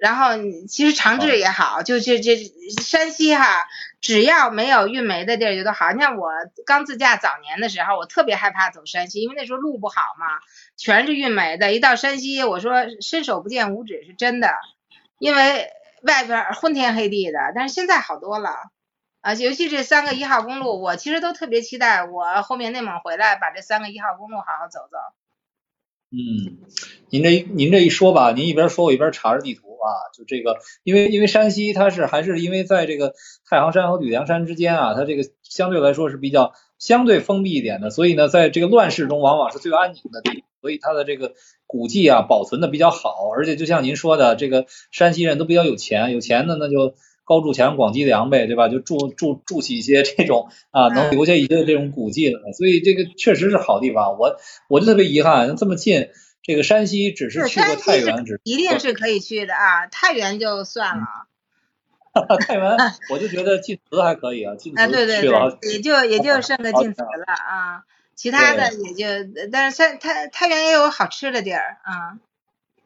[0.00, 0.30] 然后
[0.66, 2.36] 其实长治也好，就这这
[2.80, 3.66] 山西哈，
[4.00, 5.92] 只要没有运煤的地儿就都好。
[5.92, 6.30] 你像我
[6.64, 10.26] 刚自驾早年的时候，我特别害怕走山西，因为那时候路不好嘛，
[10.78, 11.74] 全是运煤的。
[11.74, 14.54] 一到山西，我说伸手不见五指是真的，
[15.18, 15.70] 因为
[16.02, 17.52] 外边昏天黑地的。
[17.54, 18.56] 但是现在好多了
[19.22, 24.98] 啊，尤其这三个一号公路，我其实都特别期待我后面内蒙回来，把这三个一号公路好好走走。
[26.10, 26.58] 嗯，
[27.08, 33.14] 您这您这一说吧，您一边说我一边查着地图啊，就这个，因为因为山西它是还是因为在这个
[33.48, 41.34] 太行山和吕梁山之间啊，它这个相对来说是比较相对封闭一点的，所以呢，在这个乱世中往往是最安宁的地，所以它的这个
[41.68, 46.96] 古迹啊保存的比较好，而且就像您说的，这个山西人都比较有钱，有钱的那就。
[47.24, 48.68] 高筑墙，广积粮呗，对吧？
[48.68, 54.18] 就筑筑筑起一些这种啊，能留下一些这种古迹来，所以这个确实是好地方。
[54.18, 54.36] 我
[54.68, 56.08] 我就特别遗憾，这么近，
[56.42, 59.86] 这个山西只是去过太原，只一定是可以去的啊。
[59.86, 62.76] 太原就算了，太原
[63.10, 64.82] 我就觉得晋祠还可以啊，晋祠
[65.20, 67.84] 去了也就也就剩个晋祠了啊，
[68.16, 72.18] 其他的也就，但是太太太原也有好吃的地儿啊。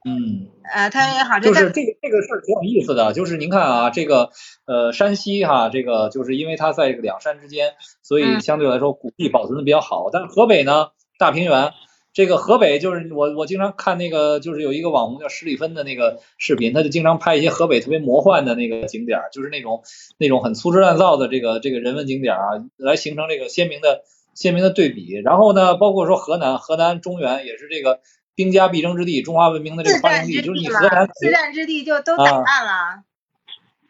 [0.09, 4.31] 嗯，呃，太原也好，就是这个这个事儿挺有意思的，就是您看啊，这个
[4.65, 10.11] 呃山西哈，这个就是因为它在两山之间，所以相对来说古地保存的比较好。
[10.13, 11.73] 但是河北呢，大平原，
[12.13, 19.83] 这个河北就是我我经常看那个就是有一个网红叫十里芬的那个视频，他就经常拍一些河北特别魔幻的那个景点儿，就是那种
[20.19, 24.03] 那种很粗制滥造的这个这个人文景点儿啊，来形成这个鲜明的
[24.35, 25.21] 鲜明的对比。
[25.25, 27.99] 然后呢，包括说河南，河南中原也是这个。
[28.37, 33.03] 兵家必争之地，中华文明的这个发源地，就是你河南四战之地就都打烂了，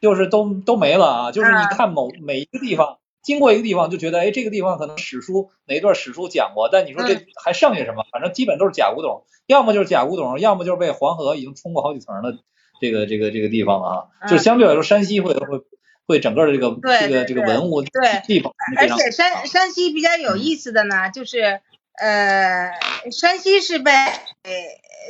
[0.01, 1.33] 就是都都没了啊！
[1.33, 8.05] 就是你看某每一个地方，经过一个地方就觉得，哎，这个地方可能史书哪一段史书讲过，但你说这还剩下什么？
[8.13, 12.39] 反正基本都是假古董，要么就是假古董，要么就是被黄河已经冲过好几层的
[12.81, 14.05] 这个这个这个地方啊。
[14.29, 15.61] 就相对来说，山西会会
[16.07, 17.91] 会整个的这个这个这个文物地
[18.39, 21.63] 方，而且山山西比较有意思的呢，就是。
[21.97, 22.73] 呃，
[23.11, 23.95] 山西是被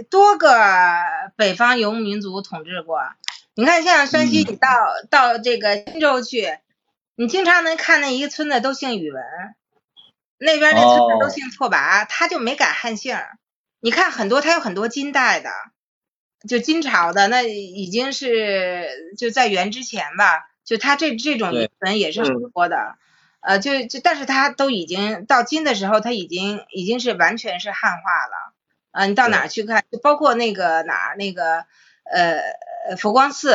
[0.08, 0.50] 多个
[1.36, 3.00] 北方游牧民族统治过。
[3.54, 4.68] 你看，像山西，你到
[5.10, 6.58] 到这个忻州去，
[7.14, 9.22] 你经常能看那一个村子都姓宇文，
[10.38, 13.18] 那边那村子都姓拓跋，他就没改汉姓。
[13.80, 15.50] 你看很多，他有很多金代的，
[16.46, 22.96] 就金朝的，那已经是就在元之前吧，就他这这种宇文也是很多的。
[23.46, 28.54] 呃，就就，但是它都已经到金的时候，它已经已经是完全是汉化了。
[28.90, 29.84] 啊，你到哪儿去看？
[29.92, 31.64] 就包括那个哪儿那个
[32.10, 33.54] 呃佛光寺，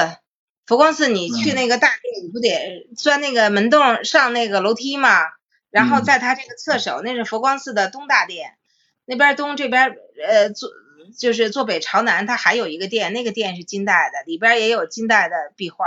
[0.65, 5.25] 佛光寺你去那个大殿，你不得钻那个门洞上那个楼梯嘛？
[5.71, 8.55] 然后在它这个侧手，那是佛光寺的东大殿，
[9.03, 10.69] 那边东这边呃坐
[11.17, 15.85] 就是坐北朝南，它还有一个殿，那个殿是金代的，里边也有金代的壁画。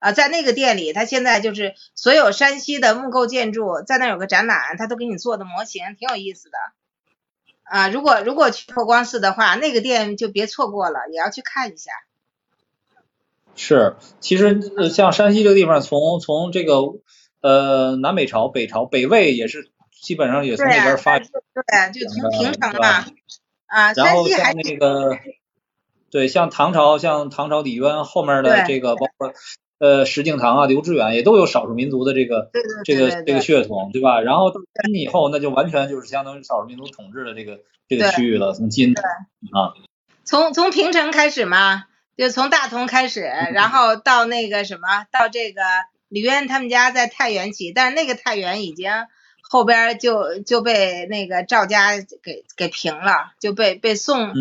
[0.00, 6.56] 啊，在那个店里，他现在就是所有山西的木构建筑，在那有个展览，他都给你做的模型，挺有意思的。
[7.64, 11.92] 啊，如果如果去佛光寺的话，那个店就别错过了，也要去看一下。
[13.54, 16.76] 是，其实像山西这个地方，从从这个
[17.42, 21.28] 呃南北朝、北朝、北魏也是基本上也从那边发对，
[21.92, 23.04] 就从平城嘛。
[23.66, 25.18] 啊，然后像那个
[26.10, 29.34] 对，像唐朝，像唐朝李渊后面的这个包括。
[29.80, 32.50] 呃，石敬瑭啊，刘志远也都有少数民族的这个
[32.84, 34.20] 这个这个血统，对吧？
[34.20, 38.52] 然后到金以后，那就完全就是相当于少数民族统治的这个这个区域了。
[38.52, 39.72] 从金啊，
[40.22, 45.62] 从从平城开始嘛，就从大同开始，然后到那个什么，到这个
[46.08, 48.90] 李渊他们家在太原起，但是那个太原已经
[49.40, 54.34] 后边就就被那个赵家给给平了，就被被宋。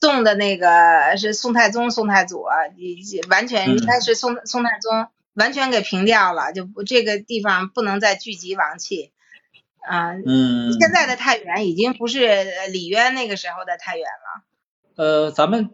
[0.00, 2.44] 宋的那个是宋太宗、宋太祖，
[2.76, 9.12] 你完全应该是宋宋太宗完全给平掉了，就不这个地方不能再聚集王气
[9.80, 10.14] 啊。
[10.14, 14.42] 嗯，现在的太原已经不是李渊那个时候的太原了。
[14.96, 15.70] 呃，咱们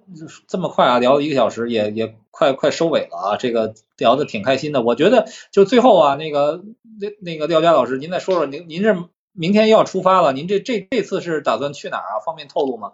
[0.48, 4.82] 这么快啊，聊了一个小时，也也快快收尾了啊，这个聊的挺开心的。
[4.82, 6.64] 我觉得就最后啊，那个
[7.00, 12.20] 那那个廖佳老师，您再说说，您您这明天又要出发了，您这这这次是打算去哪儿啊？
[12.24, 12.92] 方便透露吗？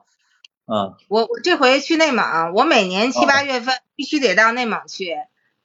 [0.73, 3.27] 嗯，我我这回去内蒙，我每年七哦。
[3.27, 5.17] 八月份必须得到内蒙去，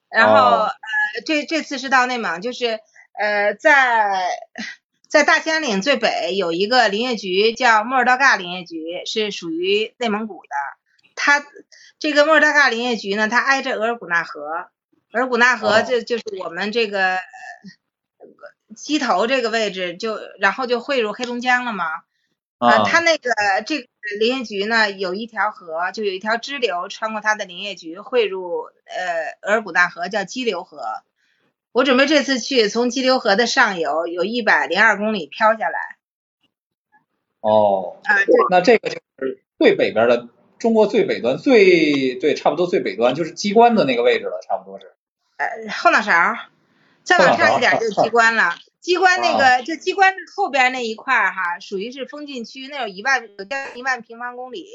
[0.10, 0.64] 然后哦。
[0.66, 2.80] 呃这这次是到内蒙，就是
[3.14, 4.30] 呃在
[5.08, 10.50] 在大兴安岭最北有一个林业局叫莫尔道嘎林业局，是属于内蒙古的。
[11.16, 11.44] 它
[11.98, 14.70] 这个莫尔道嘎林业局呢，它挨着额尔古纳河，
[15.14, 15.82] 额尔古纳河哦。
[15.82, 17.22] 这就是我们这个呃
[18.76, 21.86] 鸡头这个位置就然后就汇入黑龙江了嘛。
[22.60, 23.32] 啊呃，它那个
[23.66, 23.88] 这个
[24.20, 30.82] 林业局呢，有一条河，就有一条支流穿过它的林业局，汇入呃额尔古纳河，叫激流河。
[31.74, 35.98] 我准备这次去，从激流河的上游有一百零二公里漂下来，
[37.42, 38.16] 哦，啊、
[38.50, 40.28] 那这个就是最北边的
[40.58, 44.96] 中国最北端，最对，差不多最北端就是机关的那个位置了，差不多是。
[45.38, 46.36] 呃后脑勺，
[47.04, 48.56] 再往上一点就是机关了。
[48.88, 54.66] 机关那个就机关后边那一块儿哈，属于是封禁区，那有一万有将近一万平方公里，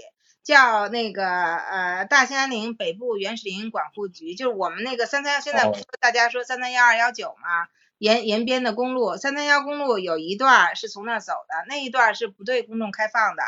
[0.43, 13.43] 叫那个呃大兴安岭北部原始林管护局，就是我们那个三三幺现在不是大家说三三幺二幺九嘛，沿沿边的公路，三三幺公路有一段儿是从那儿走的，那一段儿是不对公众开放的。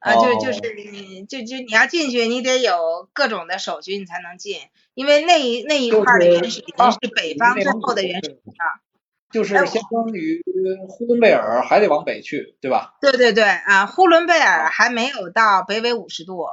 [0.00, 0.40] 啊，就哦。
[0.42, 4.58] 就是你就就你要进去，你得有各种的手续，你才能进，
[4.94, 8.82] 因为那一那一块儿的原始林是北方最后的原始林啊。
[9.30, 10.42] 就是相当于
[10.88, 12.94] 呼伦贝尔还得往北去，对吧？
[13.00, 16.46] 对对对啊，呼伦贝尔还没有到北纬五十度，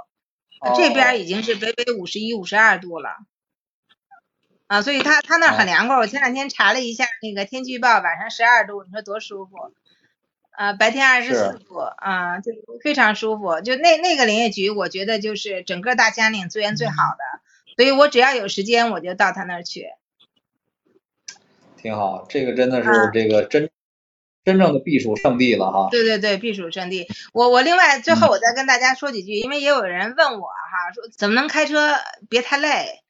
[0.76, 3.10] 这边已经是北纬五十一、五十二度了。
[4.68, 5.98] 啊，所以它它那儿很凉快。
[5.98, 9.52] 我前两天查了一下那个天气预报，晚上十二度，你说多舒服。
[10.50, 12.52] 啊，白天二十四度，啊，就
[12.84, 13.62] 非常舒服。
[13.62, 19.88] 就那那个林业局，我觉得就是整个大兴安岭资源最好的，所以我只要有时间，我就到他那儿去。
[21.84, 23.70] 挺好，这个真的是啊这个真
[24.46, 25.90] 真正的避暑胜地了哈。
[25.92, 27.10] 对对对，避暑胜地。
[27.34, 31.96] 我我另外最后我再跟大家说几句，因为也有人问我哈，说怎么能开车
[32.30, 33.02] 别太累，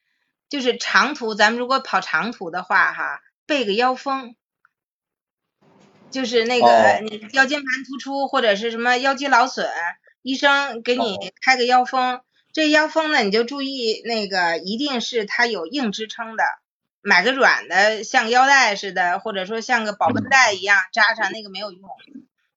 [0.49, 4.35] 就是长途，咱们如果跑长途的话哈，备个腰封，
[6.09, 9.69] 就是那个哦你腰间盘突出或者是什么腰肌劳损，
[10.23, 12.21] 医生给你哦开个腰封。
[12.51, 16.43] 这腰封呢，你就注意那个一定是它有硬支撑的。
[17.03, 21.89] 买个软的，像腰带似的，或者说像个保温袋一样扎上，那个没有用。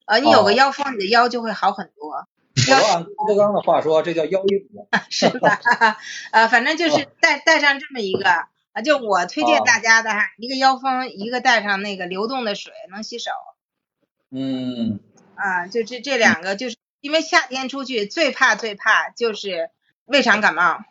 [0.06, 2.28] 呃，你有个哦腰封，你的腰就会好很多。
[2.68, 4.88] 我要按郭德纲的话说，这叫腰衣服。
[5.10, 5.60] 是吧？
[6.30, 8.30] 呃，反正就是带带上这么一个，
[8.72, 13.32] 啊，就我推荐哦大家的哈，一个腰封，一个带上那个流动的水能洗手。
[14.30, 15.00] 嗯，
[15.34, 19.70] 啊，就这这两个，就是因为夏天出去最怕最怕就是
[20.04, 20.84] 胃肠感冒。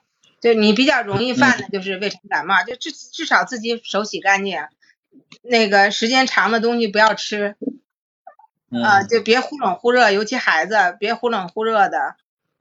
[0.45, 4.59] 就你比较容易犯的就是胃肠感冒，就至至少自己手洗干净，
[5.41, 7.55] 那个时间长的东西不要吃，
[8.69, 8.83] 嗯。
[8.83, 12.15] 啊，就别忽冷忽热，尤其孩子别忽冷忽热的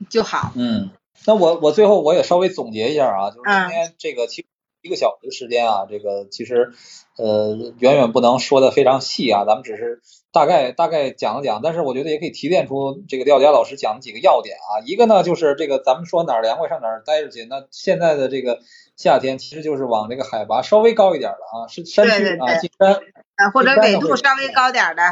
[0.08, 0.54] 就好。
[0.56, 0.92] 嗯，
[1.26, 3.68] 那我我最后我也稍微总结一下啊，就是嗯。
[3.68, 4.48] 今天这个其实
[4.80, 6.72] 一个小时的时间啊，这个其实
[7.16, 10.00] 呃远远不能说的非常细啊，咱们只是
[10.32, 14.82] 大概大概讲了讲，但是我觉得也可以提炼出这个廖佳老师讲的几个要点啊。
[14.86, 18.60] 一个呢就是这个咱们说哪儿凉快上哪儿待着去，那现在的这个
[18.96, 23.00] 夏天其实就是往这个海拔稍微高一点的啊，是山区啊进山。
[23.36, 25.02] 呃，或者纬度稍微高点儿的，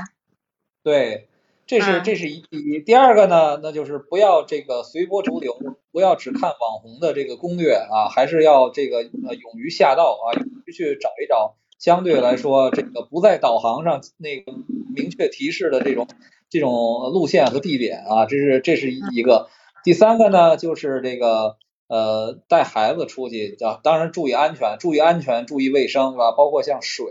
[0.85, 1.27] 对，
[1.67, 2.79] 这是嗯这是一第一。
[2.79, 5.57] 第二个呢，那就是不要这个随波逐流，
[5.91, 14.53] 不要只看网红的这个攻略啊，还是要这个呃勇于下道啊，勇于去找一找相对来说这个不在导航上那个
[14.95, 16.07] 明确提示的这种
[16.49, 19.49] 这种路线和地点啊，这是这是一个。
[19.83, 21.57] 第三个呢，就是这个
[21.89, 26.31] 呃带孩子出去叫，当然注意安全，注意安全，注意卫生是吧？
[26.31, 27.05] 包括像水，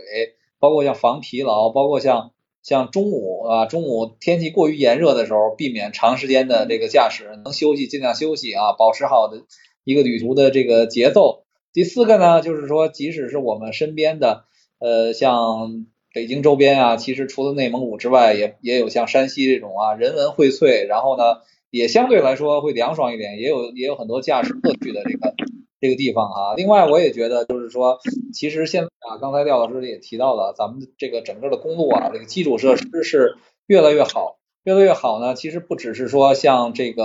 [0.58, 2.30] 包括像防疲劳，包括像
[2.62, 9.42] 像中午啊，中午天气过于炎热的时候，避免长时间的这个驾驶，能休息尽量休息啊，保持好的
[9.84, 11.44] 一个旅途的这个节奏。
[11.74, 14.44] 第四个呢，就是说，即使是我们身边的
[14.82, 21.22] 呃，像北京周边啊，其实除了内蒙古之外，也也有像山西这种啊，人文荟萃，然后呢，
[21.70, 25.34] 也相对来说会凉爽一点，也有也有很多驾驶乐趣的这个
[25.80, 26.54] 这个地方啊。
[26.56, 27.98] 另外，我也觉得就是说，
[28.34, 35.34] 其实现在啊，刚才廖老师也提到了，咱们这个整个的公路啊，这个基础设施是越来越好，越来越好呢。
[35.34, 37.04] 其实不只是说像这个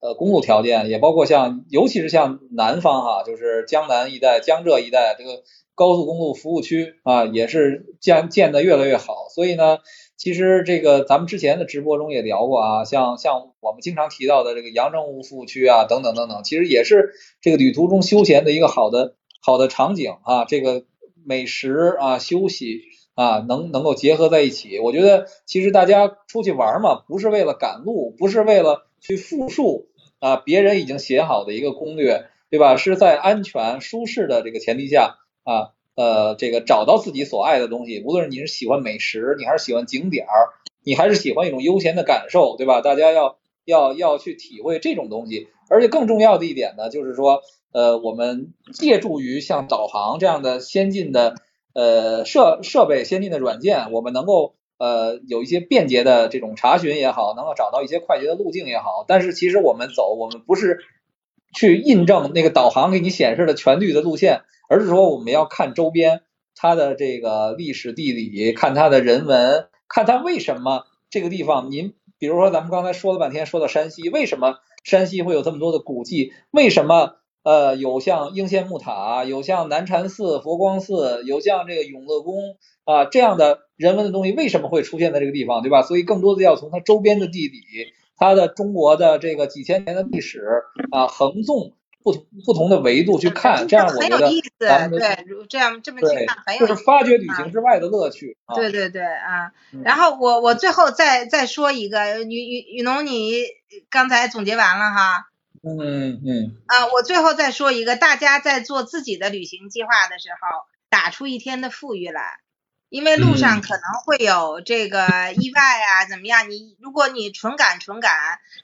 [0.00, 5.42] 呃公路条件，也包括像尤其是像南方哈、就是江南一带、江浙一带这个
[5.78, 9.28] 高速公路服务区啊，也是建建的越来越好。
[9.32, 9.78] 所以呢，
[10.16, 20.82] 其实这个咱们之前的直播中也聊过啊，像像我们经常提到的这个阳澄湖服务区啊，等等等等，其实也是这个旅途中休闲的一个好的好的场景啊，这个
[21.24, 22.80] 美食啊、休息
[23.14, 24.80] 啊，能能够结合在一起。
[24.80, 29.86] 我觉得其实大家出去玩嘛，不是为了赶路，不是为了去复述
[30.18, 32.76] 啊，别人已经写好的一个攻略，对吧？
[32.76, 35.18] 是在安全舒适的这个前提下
[35.48, 40.52] 啊，呃，这个找到自己所爱的东西，无论你是喜欢美食，你还是喜欢景点儿，
[40.84, 42.82] 你还是喜欢一种悠闲的感受，对吧？
[42.82, 47.40] 大家要要要去体会这种东西，而且更重要的一点呢，就是说，
[47.72, 51.36] 呃，我们借助于像导航这样的先进的
[51.72, 59.06] 呃设设备、先进的软件，我们能够呃有一些便捷的这种查询也好，能够找到一些快捷的路径也好。
[59.08, 60.80] 但是其实我们走，我们不是
[61.54, 66.20] 去印证那个导航给你显示的全绿的路线，而是说我们要看周边
[66.54, 71.70] 它的这个历史地理，看它的人文，看它为什么这个地方。
[71.70, 76.32] 您比如说咱们刚才说了半天，说到山西，为什么山西会有这么多的古迹？
[76.52, 77.14] 为什么？
[77.44, 85.80] 呃，有像应县木塔，有像南禅寺、佛光寺，有像这个永乐宫啊这样的人文的东西，为什么会出现在这个地方，对吧？
[85.80, 87.62] 所以更多的要从它周边的地理，
[88.16, 90.42] 它的中国的这个几千年的历史
[90.90, 91.72] 啊，横纵
[92.12, 94.18] 不同不同的维度去看，这样我觉得
[94.58, 98.36] 咱们对，这样这么去看很有，就是发掘旅行之外的乐趣。
[98.54, 99.52] 对对对啊，
[99.84, 103.44] 然后我我最后再再说一个，雨雨雨农，你
[103.90, 105.26] 刚才总结完了哈。
[105.62, 112.38] 嗯嗯啊，我最后再说一个，大家在做自己的旅行计划的时候，打出一天的富裕来，
[112.88, 116.50] 因为路上可能会有这个意外啊，怎么样？
[116.50, 118.12] 你如果你纯赶纯赶，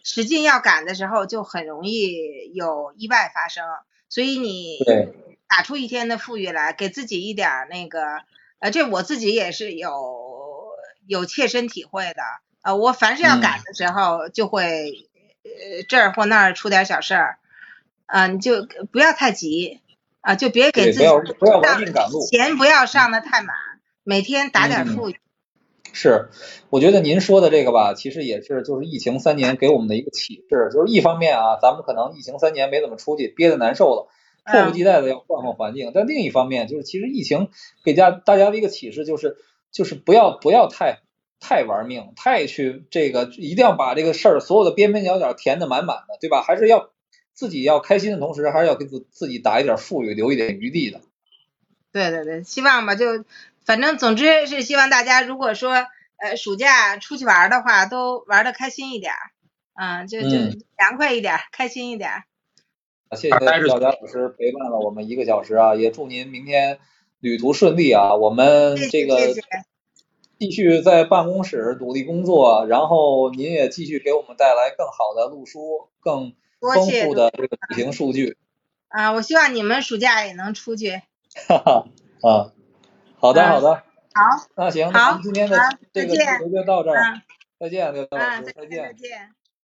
[0.03, 3.64] 使劲要赶的时候，就很容易有意外发生。
[4.09, 4.79] 所以你
[5.49, 8.22] 打出一天的富裕来，给自己一点那个，
[8.59, 10.68] 呃，这我自己也是有
[11.07, 12.22] 有切身体会的。
[12.62, 15.09] 呃，我凡是要赶的时候，就会。
[15.47, 17.39] 呃，这儿或那儿出点小事儿，
[18.07, 19.83] 啊，你就不要太急
[20.22, 21.07] 啊，就别给自己
[21.39, 23.55] 不要玩命赶路，钱不要上的太满，
[24.05, 25.17] 每天打点富裕。
[25.93, 26.29] 是，
[26.71, 34.09] 我觉得您说的这个吧，其实也是就是疫情三年给我们的一个启示，就是一方面啊，咱们可能疫情三年没怎么出去，憋得难受了，
[34.45, 37.49] 迫不及待的要换换环境，但另一方面就是其实疫情
[37.85, 39.37] 给家大家的一个启示就是
[39.73, 41.01] 就是不要不要太。
[41.47, 46.41] 太玩命，太去这个，一定要把这个事儿所有的边边角角填的满满的，对吧？
[46.41, 46.89] 还是要
[47.35, 51.03] 自己要开心的同时，还是要给自自己打一点富裕，留一点余地的。
[51.93, 53.27] 对对对，希望吧，就
[53.65, 55.87] 反正总之是希望大家，如果说
[56.17, 59.12] 呃暑假出去玩的话，都玩的开心一点，
[59.75, 60.29] 嗯，就就
[60.77, 62.11] 凉快一点，开心一点。
[63.17, 66.79] 谢谢小佳老师陪伴了我们一个小时啊，也祝您明天
[67.21, 69.17] 旅途顺利啊，我们这个。
[70.37, 78.37] 继续在办公室努力工作，然后您也继续给我们带来更好的路书，更丰富的这个旅行数据。
[78.89, 81.01] 啊，我希望你们暑假也能出去。
[81.49, 81.87] 哈哈，
[82.21, 82.53] 啊，
[83.25, 83.75] 好的好的。
[83.75, 83.83] 好。
[84.55, 85.59] 那行，那今天的
[85.95, 87.22] 这个就就到这儿。
[87.59, 88.43] 再见，刘老师。
[88.43, 88.83] 再见。
[88.83, 89.31] 再见。